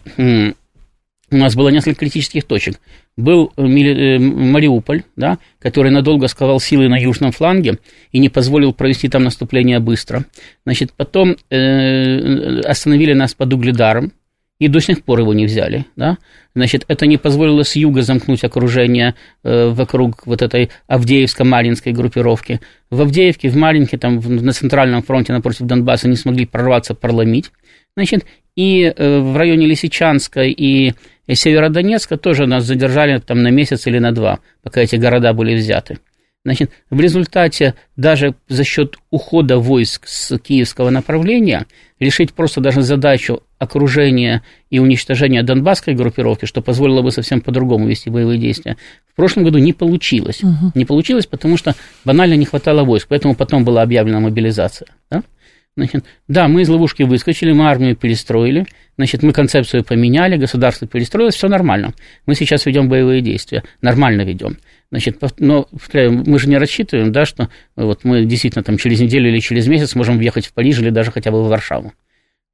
[1.31, 2.81] у нас было несколько критических точек.
[3.17, 7.79] Был э, э, Мариуполь, да, который надолго сковал силы на южном фланге
[8.13, 10.25] и не позволил провести там наступление быстро.
[10.65, 14.13] Значит, потом э, остановили нас под Угледаром,
[14.59, 15.87] и до сих пор его не взяли.
[15.97, 16.19] Да?
[16.55, 19.15] Значит, это не позволило с юга замкнуть окружение
[19.45, 22.61] э, вокруг вот этой Авдеевско-Маринской группировки.
[22.91, 27.51] В Авдеевке, в Маринке, там, на центральном фронте напротив Донбасса не смогли прорваться, проломить.
[27.97, 28.25] Значит,
[28.57, 30.93] и э, в районе Лисичанска и
[31.31, 35.99] Северодонецка тоже нас задержали там на месяц или на два, пока эти города были взяты.
[36.47, 41.67] Значит, в результате даже за счет ухода войск с киевского направления
[41.99, 48.11] решить просто даже задачу окружения и уничтожения донбасской группировки, что позволило бы совсем по-другому вести
[48.11, 48.77] боевые действия,
[49.13, 50.45] в прошлом году не получилось.
[50.45, 50.71] Угу.
[50.77, 54.87] Не получилось, потому что банально не хватало войск, поэтому потом была объявлена мобилизация.
[55.11, 55.25] Да?
[55.77, 61.35] Значит, да, мы из ловушки выскочили, мы армию перестроили, значит, мы концепцию поменяли, государство перестроилось,
[61.35, 61.93] все нормально.
[62.25, 64.59] Мы сейчас ведем боевые действия, нормально ведем.
[64.91, 69.41] Значит, но мы же не рассчитываем, да, что вот мы действительно там через неделю или
[69.41, 71.93] через месяц можем въехать в Париж или даже хотя бы в Варшаву.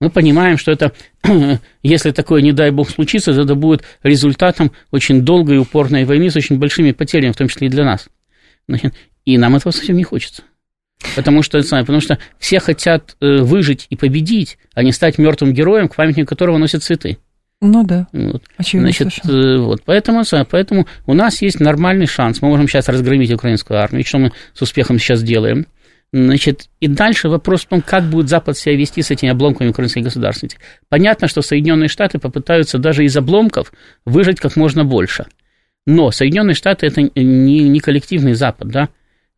[0.01, 0.93] Мы понимаем, что это,
[1.83, 6.31] если такое, не дай бог, случится, то это будет результатом очень долгой и упорной войны
[6.31, 8.09] с очень большими потерями, в том числе и для нас.
[8.67, 10.43] Значит, и нам этого совсем не хочется.
[11.15, 15.89] Потому что, потому что все хотят э, выжить и победить, а не стать мертвым героем,
[15.89, 17.19] к памятнику которого носят цветы.
[17.63, 18.09] Ну да.
[18.13, 18.43] Вот.
[18.59, 22.43] Значит, э, вот, поэтому, поэтому у нас есть нормальный шанс.
[22.43, 25.67] Мы можем сейчас разгромить украинскую армию, что мы с успехом сейчас делаем.
[26.13, 30.01] Значит, и дальше вопрос в том, как будет Запад себя вести с этими обломками украинской
[30.01, 30.59] государственности.
[30.89, 33.73] Понятно, что Соединенные Штаты попытаются даже из обломков
[34.05, 35.27] выжить как можно больше.
[35.87, 38.89] Но Соединенные Штаты это не, не коллективный Запад, да?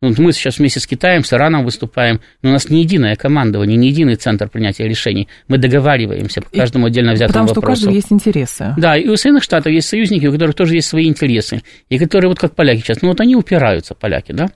[0.01, 3.77] Ну, мы сейчас вместе с Китаем, с Ираном выступаем, но у нас не единое командование,
[3.77, 5.29] не единый центр принятия решений.
[5.47, 7.61] Мы договариваемся по каждому отдельно взятому Потому вопросу.
[7.61, 8.73] Потому что у каждого есть интересы.
[8.77, 12.29] Да, и у Соединенных Штатов есть союзники, у которых тоже есть свои интересы, и которые
[12.29, 14.49] вот как поляки сейчас, ну вот они упираются, поляки, да?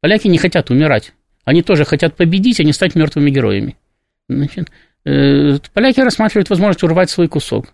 [0.00, 1.12] Поляки не хотят умирать,
[1.44, 3.76] они тоже хотят победить, а не стать мертвыми героями.
[4.28, 4.68] Значит,
[5.04, 7.66] э, поляки рассматривают возможность урвать свой кусок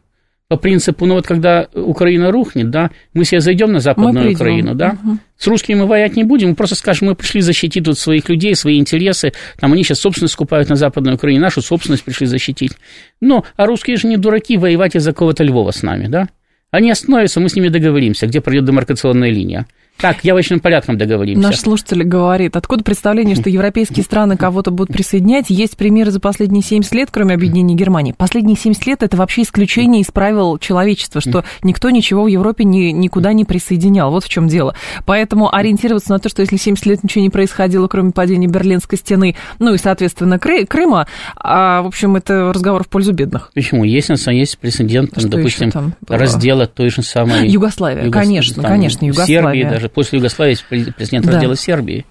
[0.50, 4.96] по принципу, ну вот когда Украина рухнет, да, мы себе зайдем на Западную Украину, да,
[5.00, 5.18] угу.
[5.38, 8.56] с русскими мы воять не будем, мы просто скажем, мы пришли защитить тут своих людей,
[8.56, 12.72] свои интересы, там они сейчас собственность скупают на Западную Украину, нашу собственность пришли защитить.
[13.20, 16.26] Ну, а русские же не дураки воевать из-за кого-то Львова с нами, да.
[16.72, 19.66] Они остановятся, мы с ними договоримся, где пройдет демаркационная линия.
[20.00, 21.42] Так, явочным порядком договоримся.
[21.42, 25.46] Наш слушатель говорит, откуда представление, что европейские страны кого-то будут присоединять?
[25.50, 28.14] Есть примеры за последние 70 лет, кроме объединения Германии.
[28.16, 32.90] Последние 70 лет это вообще исключение из правил человечества, что никто ничего в Европе ни,
[32.90, 34.10] никуда не присоединял.
[34.10, 34.74] Вот в чем дело.
[35.04, 39.36] Поэтому ориентироваться на то, что если 70 лет ничего не происходило, кроме падения Берлинской стены,
[39.58, 43.50] ну и, соответственно, Кры, Крыма, а, в общем, это разговор в пользу бедных.
[43.54, 43.84] Почему?
[43.84, 47.48] Есть, есть прецедент, там, допустим, там раздела той же самой...
[47.48, 48.22] Югославия, Югос...
[48.22, 49.42] конечно, там, конечно, Югославия.
[49.42, 51.32] Сербии даже после Югославии президент да.
[51.32, 52.06] раздела Сербии.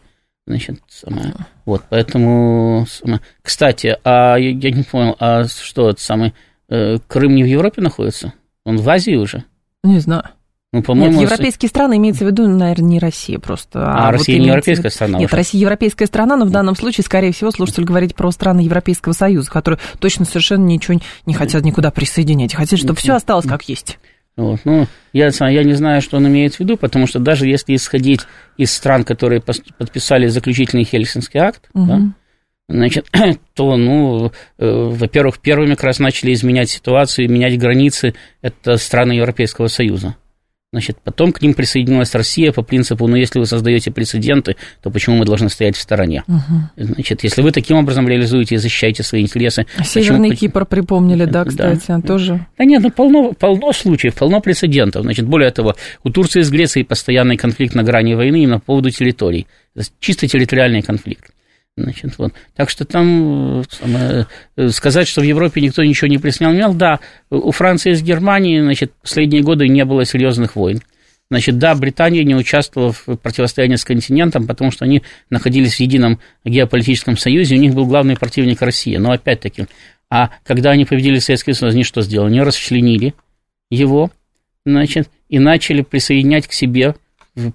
[0.47, 1.33] Значит, самое,
[1.65, 6.33] вот, поэтому, самое, кстати, а я, я не понял, а что это самый,
[6.69, 8.33] э, Крым не в Европе находится?
[8.65, 9.43] Он в Азии уже?
[9.83, 10.23] Не знаю.
[10.71, 11.71] Ну, по-моему, Нет, европейские с...
[11.71, 13.79] страны имеется в виду, наверное, не Россия просто.
[13.79, 15.35] А, а Россия вот не европейская страна Нет, уже.
[15.35, 19.49] Россия европейская страна, но в данном случае, скорее всего, слушатель говорит про страны Европейского Союза,
[19.49, 23.97] которые точно совершенно ничего не хотят никуда присоединять, хотят, чтобы все осталось как есть.
[24.39, 24.61] Вот.
[24.63, 28.21] Ну, я, я не знаю, что он имеет в виду, потому что даже если исходить
[28.55, 31.85] из стран, которые подписали заключительный Хельсинский акт, угу.
[31.85, 31.99] да,
[32.69, 33.07] значит,
[33.53, 39.67] то, ну, э, во-первых, первыми как раз начали изменять ситуацию, менять границы, это страны Европейского
[39.67, 40.15] Союза.
[40.71, 45.15] Значит, потом к ним присоединилась Россия по принципу, ну, если вы создаете прецеденты, то почему
[45.17, 46.23] мы должны стоять в стороне?
[46.27, 46.93] Угу.
[46.93, 49.65] Значит, если вы таким образом реализуете и защищаете свои интересы...
[49.83, 50.39] Северный почему...
[50.39, 52.01] Кипр припомнили, да, кстати, да.
[52.01, 52.45] тоже.
[52.55, 55.01] Да нет, ну, полно, полно случаев, полно прецедентов.
[55.01, 58.91] Значит, более того, у Турции с Грецией постоянный конфликт на грани войны именно по поводу
[58.91, 59.47] территорий.
[59.99, 61.31] Чисто территориальный конфликт.
[61.77, 62.33] Значит, вот.
[62.55, 66.99] Так что там самое, э, сказать, что в Европе никто ничего не приснял, да,
[67.29, 70.81] у Франции с Германией, значит, последние годы не было серьезных войн.
[71.31, 76.19] Значит, да, Британия не участвовала в противостоянии с континентом, потому что они находились в едином
[76.43, 78.99] геополитическом союзе, у них был главный противник Россия.
[78.99, 79.67] Но опять-таки,
[80.09, 82.31] а когда они победили Советский Союз, они что сделали?
[82.31, 83.13] Они расчленили
[83.69, 84.09] его,
[84.65, 86.95] значит, и начали присоединять к себе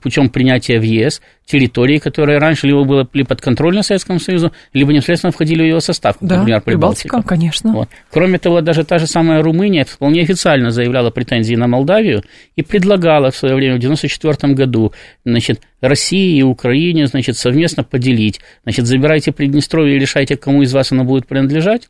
[0.00, 5.62] путем принятия в ЕС территории, которые раньше либо были подконтрольны Советскому Союзу, либо непосредственно входили
[5.62, 7.08] в его состав, да, например, Прибалтика.
[7.08, 7.72] Прибалтика конечно.
[7.72, 7.88] Вот.
[8.10, 12.22] Кроме того, даже та же самая Румыния вполне официально заявляла претензии на Молдавию
[12.56, 14.92] и предлагала в свое время, в 1994 году,
[15.24, 20.92] значит, России и Украине, значит, совместно поделить, значит, забирайте Приднестровье и решайте, кому из вас
[20.92, 21.88] оно будет принадлежать,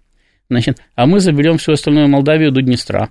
[0.51, 3.11] значит, а мы заберем всю остальную Молдавию до Днестра.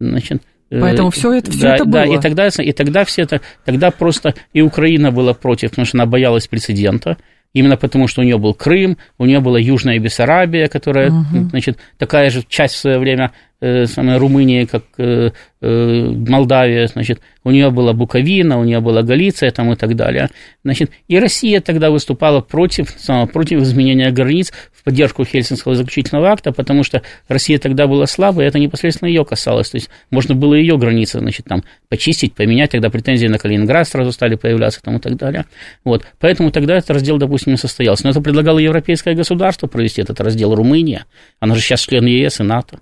[0.00, 0.42] Значит,
[0.80, 1.92] Поэтому все это, все да, это было.
[1.92, 5.98] Да, и тогда, и тогда все это, тогда просто и Украина была против, потому что
[5.98, 7.18] она боялась прецедента,
[7.52, 11.48] именно потому что у нее был Крым, у нее была Южная Бессарабия, которая, угу.
[11.50, 13.32] значит, такая же часть в свое время
[13.62, 19.02] э, самой Румынии, как э, э, Молдавия, значит, у нее была Буковина, у нее была
[19.02, 20.28] Галиция там и так далее.
[20.64, 22.94] Значит, и Россия тогда выступала против,
[23.32, 28.48] против изменения границ в поддержку Хельсинского заключительного акта, потому что Россия тогда была слабой, и
[28.48, 29.70] это непосредственно ее касалось.
[29.70, 34.10] То есть можно было ее границы, значит, там почистить, поменять, тогда претензии на Калининград сразу
[34.12, 35.46] стали появляться там и так далее.
[35.84, 36.04] Вот.
[36.18, 38.04] Поэтому тогда этот раздел, допустим, не состоялся.
[38.04, 41.06] Но это предлагало европейское государство провести этот раздел Румыния.
[41.38, 42.80] Она же сейчас член ЕС и НАТО.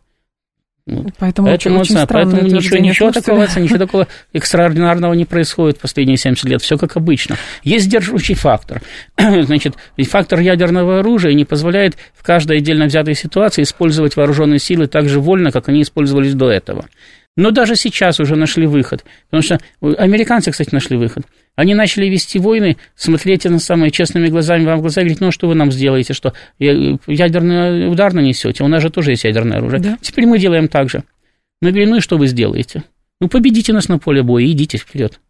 [0.86, 6.16] Поэтому, поэтому, очень, очень поэтому ничего, ничего, такого, ничего такого экстраординарного не происходит в последние
[6.16, 6.62] 70 лет.
[6.62, 7.36] Все как обычно.
[7.62, 8.82] Есть сдерживающий фактор.
[9.16, 9.74] Значит,
[10.08, 15.20] фактор ядерного оружия не позволяет в каждой отдельно взятой ситуации использовать вооруженные силы так же
[15.20, 16.86] вольно, как они использовались до этого.
[17.36, 19.04] Но даже сейчас уже нашли выход.
[19.30, 21.24] Потому что американцы, кстати, нашли выход.
[21.54, 25.28] Они начали вести войны, смотреть на самые честными глазами вам в глаза и говорить, ну
[25.28, 29.58] а что вы нам сделаете, что ядерный удар нанесете, у нас же тоже есть ядерное
[29.58, 29.80] оружие.
[29.80, 29.98] Да.
[30.00, 31.04] Теперь мы делаем так же.
[31.60, 32.84] Мы говорим, ну и что вы сделаете?
[33.20, 35.20] Ну победите нас на поле боя, идите вперед.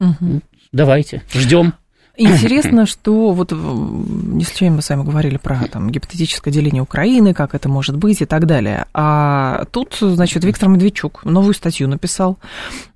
[0.00, 0.42] Угу.
[0.72, 1.74] Давайте, ждем.
[2.20, 7.54] Интересно, что вот не случайно мы с вами говорили про там, гипотетическое деление Украины, как
[7.54, 8.84] это может быть и так далее.
[8.92, 12.36] А тут, значит, Виктор Медведчук новую статью написал,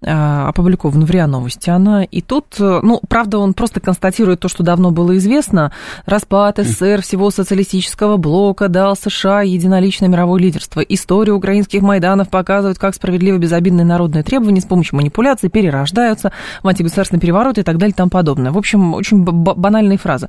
[0.03, 2.05] а, опубликована в РИА Новости она.
[2.05, 5.73] И тут, ну, правда, он просто констатирует то, что давно было известно.
[6.05, 10.81] Распад СССР, всего социалистического блока дал США единоличное мировое лидерство.
[10.81, 17.21] История украинских майданов показывает, как справедливо безобидные народные требования с помощью манипуляций перерождаются в антигосударственный
[17.21, 18.53] переворот и так далее и тому подобное.
[18.53, 20.29] В общем, очень очень банальная фраза.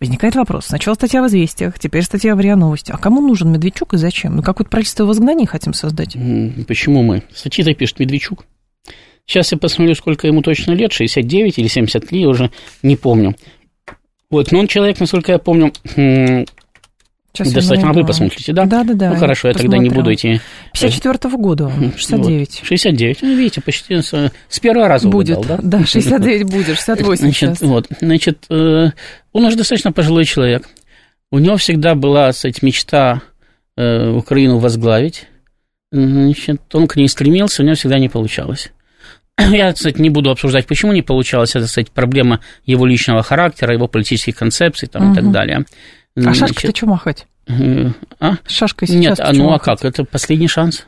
[0.00, 0.66] Возникает вопрос.
[0.66, 2.92] Сначала статья в «Известиях», теперь статья в РИА Новости.
[2.92, 4.36] А кому нужен Медведчук и зачем?
[4.36, 5.10] Мы какое-то правительство в
[5.46, 6.16] хотим создать?
[6.66, 7.22] Почему мы?
[7.34, 8.44] Статьи-то пишет Медведчук.
[9.26, 12.50] Сейчас я посмотрю, сколько ему точно лет, 69 или 73, я уже
[12.82, 13.34] не помню.
[14.30, 15.72] Вот, но он человек, насколько я помню,
[17.36, 18.64] Сейчас Достаточно, вы посмотрите, да?
[18.64, 19.10] Да, да, да.
[19.10, 20.40] Ну, хорошо, я тогда не буду идти...
[20.74, 22.60] 54-го года, 69.
[22.60, 22.66] Вот.
[22.66, 25.78] 69, ну, видите, почти с, с первого раза Будет, угадал, да?
[25.80, 27.60] Да, 69 будет, 68 значит, сейчас.
[27.60, 28.90] Вот, значит, э,
[29.32, 30.66] он уже достаточно пожилой человек.
[31.30, 33.20] У него всегда была, кстати, мечта
[33.76, 35.26] э, Украину возглавить.
[35.92, 38.72] Значит, он к ней стремился, у него всегда не получалось.
[39.38, 43.88] я, кстати, не буду обсуждать, почему не получалось, это, кстати, проблема его личного характера, его
[43.88, 45.12] политических концепций там, угу.
[45.12, 45.64] и так далее.
[46.16, 47.26] А шашкой-то что махать?
[47.46, 47.90] Э,
[48.20, 48.36] а?
[48.46, 49.84] Шашкой сейчас Нет, а ну а как?
[49.84, 50.86] Это последний шанс.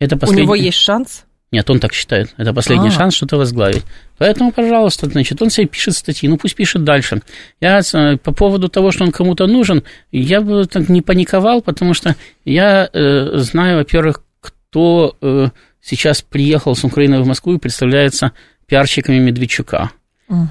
[0.00, 0.42] Это последний...
[0.42, 1.24] У него есть шанс?
[1.50, 2.34] Нет, он так считает.
[2.36, 2.98] Это последний А-а-а.
[2.98, 3.82] шанс что-то возглавить.
[4.18, 7.22] Поэтому, пожалуйста, значит, он себе пишет статьи, ну пусть пишет дальше.
[7.60, 9.82] Я э, по поводу того, что он кому-то нужен,
[10.12, 15.48] я бы так не паниковал, потому что я э, знаю, во-первых, кто э,
[15.80, 18.32] сейчас приехал с Украины в Москву и представляется
[18.66, 19.90] пиарщиками Медведчука.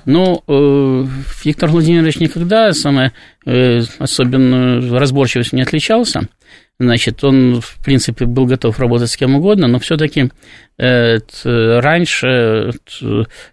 [0.05, 1.05] Ну, э,
[1.43, 3.13] Виктор Владимирович никогда самое
[3.45, 6.27] э, особенно разборчивостью не отличался.
[6.79, 10.31] Значит, он, в принципе, был готов работать с кем угодно, но все-таки
[10.77, 12.71] э, раньше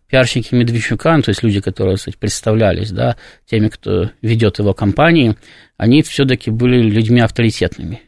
[0.09, 3.17] пиарщики Медведчука, ну, то есть люди, которые кстати, представлялись да,
[3.47, 5.37] теми, кто ведет его компании,
[5.77, 8.03] они все-таки были людьми авторитетными.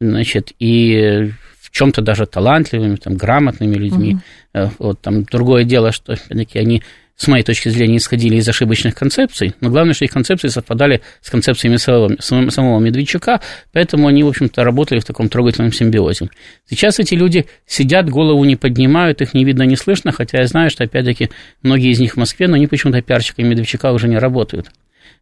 [0.00, 1.30] Значит, и
[1.60, 4.18] в чем-то даже талантливыми, там, грамотными людьми.
[4.54, 4.70] Угу.
[4.78, 6.82] Вот там другое дело, что опять-таки они
[7.16, 11.30] с моей точки зрения, исходили из ошибочных концепций, но главное, что их концепции совпадали с
[11.30, 13.40] концепциями самого, самого Медведчука,
[13.72, 16.28] поэтому они, в общем-то, работали в таком трогательном симбиозе.
[16.68, 20.70] Сейчас эти люди сидят, голову не поднимают, их не видно, не слышно, хотя я знаю,
[20.70, 21.30] что, опять-таки,
[21.62, 24.70] многие из них в Москве, но они почему-то пиарщиками Медведчука уже не работают.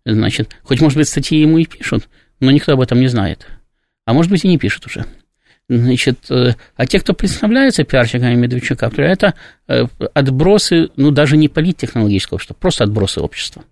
[0.05, 2.09] Значит, хоть, может быть, статьи ему и пишут,
[2.41, 3.47] но никто об этом не знает.
[4.05, 5.07] А может быть, и не пишут уже.
[5.75, 9.33] Значит, э, а те, кто представляется пиарщиками Медведчука, это
[9.69, 13.65] э, отбросы, ну, даже не политтехнологического общества, просто отбросы общества,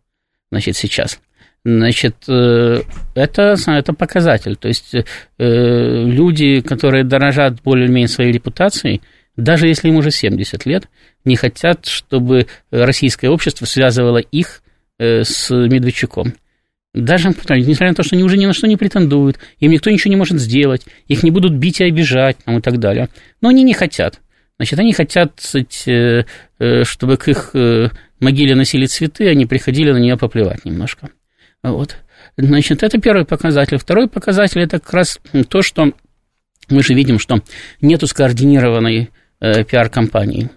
[0.50, 1.20] значит, сейчас.
[1.62, 2.80] Значит, э,
[3.14, 4.56] это, это показатель.
[4.56, 4.94] То есть
[5.36, 9.02] люди, которые дорожат более-менее своей репутацией,
[9.36, 10.88] даже если им уже 70 лет,
[11.26, 14.62] не хотят, чтобы российское общество связывало их
[14.98, 16.32] с Медведчуком.
[16.92, 20.10] Даже, несмотря на то, что они уже ни на что не претендуют, им никто ничего
[20.10, 23.08] не может сделать, их не будут бить и обижать там, и так далее.
[23.40, 24.20] Но они не хотят.
[24.56, 26.24] Значит, они хотят, э,
[26.58, 31.10] э, чтобы к их э, могиле носили цветы, они приходили на нее поплевать немножко.
[31.62, 31.96] Вот.
[32.36, 33.78] Значит, это первый показатель.
[33.78, 35.92] Второй показатель– это как раз то, что
[36.68, 37.40] мы же видим, что
[37.80, 39.10] нету скоординированной
[39.40, 40.50] пиар-компании.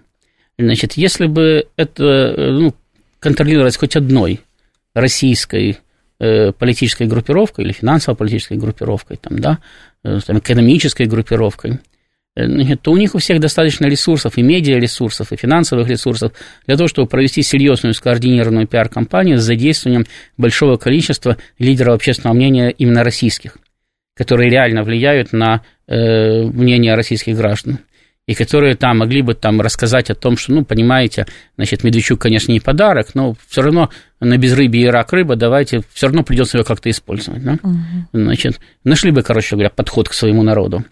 [0.58, 2.74] Значит, если бы это ну,
[3.20, 4.40] контролировалось хоть одной
[4.94, 5.80] российской Э,
[6.58, 9.58] политической группировкой или финансово-политической группировкой, там, да,
[10.04, 11.80] э, там, экономической группировкой,
[12.36, 16.32] э, то у них у всех достаточно ресурсов, и медиа-ресурсов, и финансовых ресурсов
[16.66, 20.06] для того, чтобы провести серьезную скоординированную пиар-компанию с задействованием
[20.36, 23.58] большого количества лидеров общественного мнения именно российских,
[24.14, 27.80] которые реально влияют на э, мнение российских граждан
[28.26, 32.52] и которые там могли бы там рассказать о том, что, ну, понимаете, значит, Медведчук, конечно,
[32.52, 36.64] не подарок, но все равно на безрыбье и рак рыба, давайте, все равно придется его
[36.64, 37.58] как-то использовать, да?
[37.62, 37.78] Угу.
[38.12, 40.84] Значит, нашли бы, короче говоря, подход к своему народу.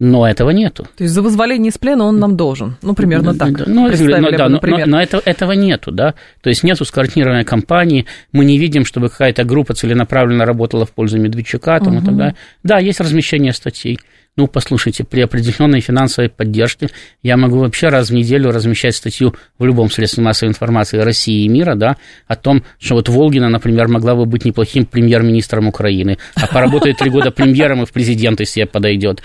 [0.00, 0.86] Но этого нету.
[0.96, 2.76] То есть за вызволение из плена он нам должен.
[2.82, 3.52] Ну, примерно так.
[3.52, 6.14] Да, ну, ну, да, но, но, но это, этого нету, да.
[6.40, 11.18] То есть нету скоординированной кампании, мы не видим, чтобы какая-то группа целенаправленно работала в пользу
[11.18, 12.02] Медведчука там, угу.
[12.02, 12.36] и так далее.
[12.62, 13.98] Да, есть размещение статей.
[14.38, 16.90] Ну, послушайте, при определенной финансовой поддержке
[17.24, 21.48] я могу вообще раз в неделю размещать статью в любом средстве массовой информации России и
[21.48, 21.96] мира, да,
[22.28, 27.10] о том, что вот Волгина, например, могла бы быть неплохим премьер-министром Украины, а поработает три
[27.10, 29.24] года премьером и в президенты себе подойдет.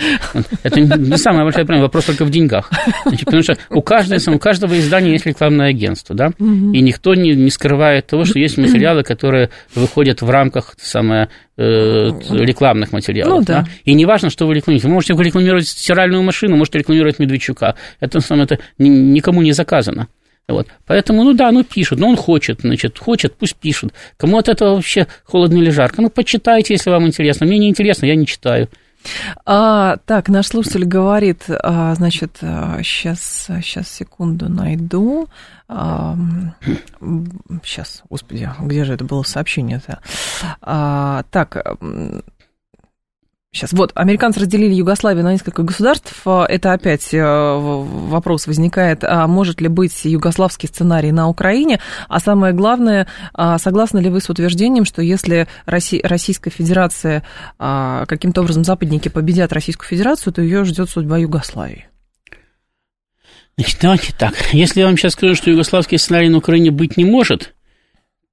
[0.64, 2.72] Это не самая большая проблема, вопрос только в деньгах.
[3.06, 7.36] Значит, потому что у каждого, у каждого издания есть рекламное агентство, да, и никто не,
[7.36, 13.42] не скрывает того, что есть материалы, которые выходят в рамках самое, Э, рекламных материалов.
[13.42, 13.62] Ну, да.
[13.62, 13.68] Да?
[13.86, 14.88] И не важно, что вы рекламируете.
[15.12, 17.76] Вы можете рекламировать стиральную машину, можете рекламировать Медведчука.
[18.00, 20.08] Это, это никому не заказано.
[20.48, 20.68] Вот.
[20.86, 23.94] Поэтому, ну да, ну пишут, но он хочет, значит, хочет, пусть пишут.
[24.18, 26.02] Кому от этого вообще холодно или жарко?
[26.02, 27.46] Ну, почитайте, если вам интересно.
[27.46, 28.70] Мне не интересно, я не читаю.
[29.46, 35.28] А, так, наш слушатель говорит, а, значит, сейчас, сейчас секунду найду.
[35.68, 36.16] А,
[37.64, 40.00] сейчас, господи, где же это было сообщение-то?
[40.62, 41.78] А, так,
[43.54, 46.24] Сейчас, вот, американцы разделили Югославию на несколько государств.
[46.26, 51.80] Это опять э, вопрос возникает, а может ли быть югославский сценарий на Украине?
[52.10, 57.22] А самое главное, а согласны ли вы с утверждением, что если Российская Федерация,
[57.60, 61.86] а, каким-то образом западники победят Российскую Федерацию, то ее ждет судьба Югославии?
[63.56, 64.34] Значит, давайте так.
[64.52, 67.54] Если я вам сейчас скажу, что югославский сценарий на Украине быть не может,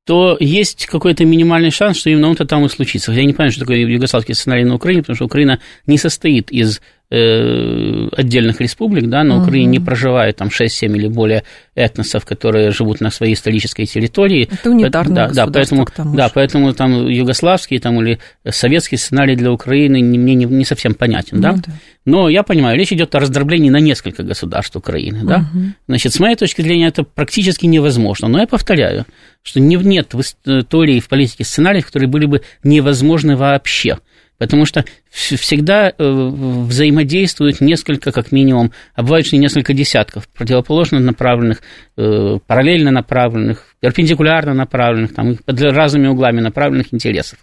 [0.06, 3.10] то есть какой-то минимальный шанс, что именно он-то там и случится.
[3.10, 6.50] Хотя я не понимаю, что такое югославский сценарий на Украине, потому что Украина не состоит
[6.50, 6.80] из
[7.12, 9.72] отдельных республик, да, на Украине угу.
[9.72, 11.42] не проживает там 6-7 или более
[11.74, 14.48] этносов, которые живут на своей исторической территории.
[14.50, 20.00] Это унитарное да, да, поэтому, да, поэтому там югославский там, или советский сценарий для Украины
[20.02, 21.52] мне не, не совсем понятен, ну, да?
[21.54, 21.72] да.
[22.04, 25.38] Но я понимаю, речь идет о раздроблении на несколько государств Украины, да?
[25.52, 25.64] Угу.
[25.88, 28.28] Значит, с моей точки зрения, это практически невозможно.
[28.28, 29.04] Но я повторяю,
[29.42, 33.98] что нет в истории и в политике сценариев, которые были бы невозможны вообще.
[34.40, 41.60] Потому что всегда э, взаимодействуют несколько, как минимум, а бывает, что несколько десятков противоположно направленных,
[41.98, 47.38] э, параллельно направленных, перпендикулярно направленных, там, под разными углами направленных интересов.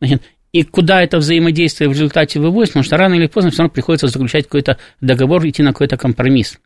[0.00, 0.22] Значит,
[0.52, 4.08] и куда это взаимодействие в результате выводит, потому что рано или поздно все равно приходится
[4.08, 6.60] заключать какой-то договор, идти на какой-то компромисс.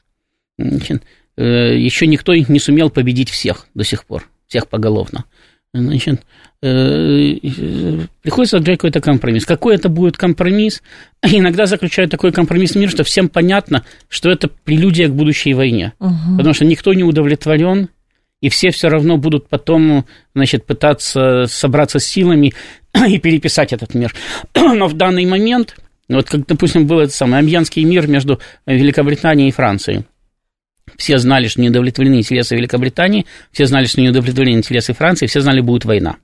[0.59, 1.05] Значит,
[1.37, 5.25] э, еще никто не сумел победить всех до сих пор, всех поголовно.
[5.75, 6.23] Значит,
[6.61, 7.37] Э,
[8.23, 9.47] приходится заключать какой-то компромисс.
[9.47, 10.83] Какой это будет компромисс?
[11.23, 15.93] Иногда заключают такой компромисс мир, что всем понятно, что это прелюдия к будущей войне.
[16.01, 16.37] Угу.
[16.37, 17.91] Потому что никто не удовлетворен,
[18.41, 20.05] и все все равно будут потом,
[20.35, 22.55] значит, пытаться собраться с силами
[23.09, 24.13] и переписать этот мир.
[24.55, 25.77] Но в данный момент,
[26.09, 30.07] вот как, допустим, был этот самый Амьянский мир между Великобританией и Францией.
[30.97, 35.41] Все знали, что не удовлетворены интересы Великобритании, все знали, что не удовлетворены интересы Франции, все
[35.41, 36.17] знали, будет война.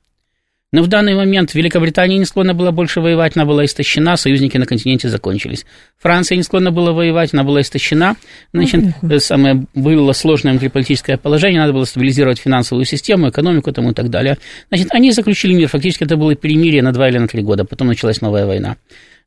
[0.74, 4.66] Но в данный момент Великобритания не склонна была больше воевать, она была истощена, союзники на
[4.66, 5.64] континенте закончились.
[5.98, 8.16] Франция не склонна была воевать, она была истощена.
[8.52, 13.94] Значит, uh самое было сложное внутриполитическое положение, надо было стабилизировать финансовую систему, экономику тому и
[13.94, 14.36] так далее.
[14.68, 17.86] Значит, они заключили мир, фактически это было перемирие на два или на три года, потом
[17.86, 18.76] началась новая война.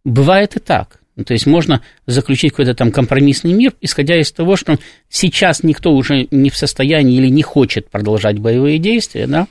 [0.04, 1.00] Бывает и так.
[1.18, 4.78] Ну, то есть можно заключить какой-то там компромиссный мир, исходя из того, что
[5.10, 9.48] сейчас никто уже не в состоянии или не хочет продолжать боевые действия, да,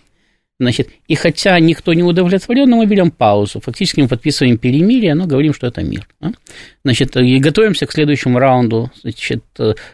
[0.58, 3.60] Значит, и хотя никто не удовлетворен, но мы берем паузу.
[3.60, 6.08] Фактически мы подписываем перемирие, но говорим, что это мир.
[6.18, 6.32] Да?
[6.82, 9.44] Значит, и готовимся к следующему раунду значит,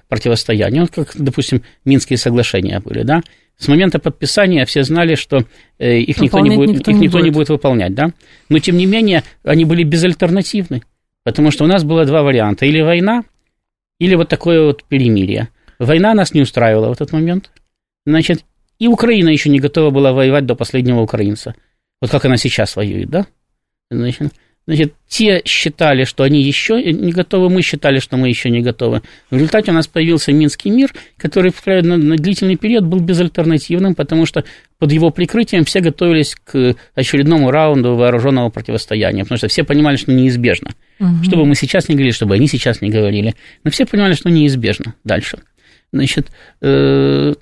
[0.09, 0.83] противостояния.
[0.83, 3.23] Вот как, допустим, Минские соглашения были, да?
[3.59, 5.45] С момента подписания все знали, что
[5.79, 7.25] э, их никто, не будет, никто, их никто не, будет.
[7.25, 8.13] не будет выполнять, да?
[8.49, 10.83] Но, тем не менее, они были безальтернативны,
[11.25, 12.67] потому что у нас было два варианта.
[12.67, 13.25] Или война,
[13.99, 15.49] или вот такое вот перемирие.
[15.79, 17.51] Война нас не устраивала в этот момент.
[18.07, 18.45] Значит,
[18.79, 21.55] и Украина еще не готова была воевать до последнего украинца.
[22.01, 23.27] Вот как она сейчас воюет, да?
[23.91, 24.33] Значит,
[24.67, 29.03] значит, те считали, что они еще не готовы, мы считали, что мы еще не готовы.
[29.31, 31.53] В результате у нас появился Минский мир, который
[31.83, 34.45] на, на длительный период был безальтернативным, потому что
[34.79, 40.13] под его прикрытием все готовились к очередному раунду вооруженного противостояния, потому что все понимали, что
[40.13, 40.71] неизбежно.
[41.01, 41.25] Угу.
[41.25, 43.35] Что бы мы сейчас не говорили, чтобы они сейчас не говорили,
[43.65, 45.39] но все понимали, что неизбежно дальше.
[45.93, 46.29] Значит,
[46.63, 47.35] э,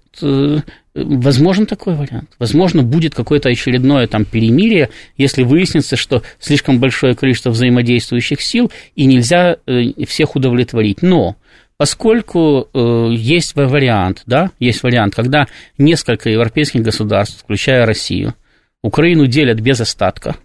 [0.93, 2.30] Возможен такой вариант.
[2.41, 9.05] Возможно, будет какое-то очередное там перемирие, если выяснится, что слишком большое количество взаимодействующих сил, и
[9.05, 11.03] нельзя э, всех удовлетворить.
[11.03, 11.36] Но
[11.76, 15.47] поскольку э, есть вариант, да, есть вариант, когда
[15.78, 18.34] несколько европейских государств, включая Россию,
[18.82, 20.36] Украину делят без остатка,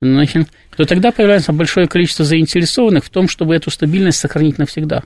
[0.00, 5.02] значит, то тогда появляется большое количество заинтересованных в том, чтобы эту стабильность сохранить навсегда.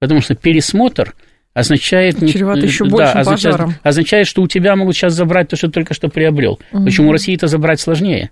[0.00, 1.14] Потому что пересмотр
[1.56, 2.18] означает...
[2.18, 3.74] Чревато еще большим да, означает, пожаром.
[3.82, 6.60] означает, что у тебя могут сейчас забрать то, что ты только что приобрел.
[6.72, 6.84] Угу.
[6.84, 8.30] Почему России это забрать сложнее?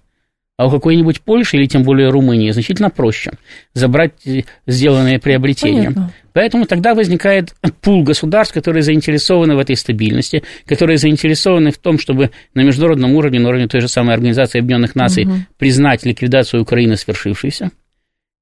[0.58, 3.32] А у какой-нибудь Польши или тем более Румынии значительно проще
[3.72, 5.90] забрать э, сделанные приобретения.
[5.90, 6.12] Понятно.
[6.34, 12.30] Поэтому тогда возникает пул государств, которые заинтересованы в этой стабильности, которые заинтересованы в том, чтобы
[12.52, 15.34] на международном уровне, на уровне той же самой Организации Объединенных Наций, угу.
[15.56, 17.70] признать ликвидацию Украины свершившейся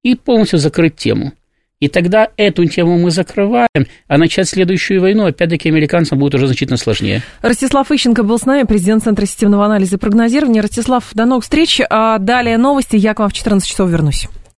[0.03, 1.33] и полностью закрыть тему.
[1.83, 6.77] И тогда эту тему мы закрываем, а начать следующую войну, опять-таки, американцам будет уже значительно
[6.77, 7.23] сложнее.
[7.41, 10.63] Ростислав Ищенко был с нами, президент Центра системного анализа и прогнозирования.
[10.63, 11.81] Ростислав, до новых встреч.
[11.91, 12.95] А далее новости.
[12.95, 14.29] Я к вам в 14 часов вернусь.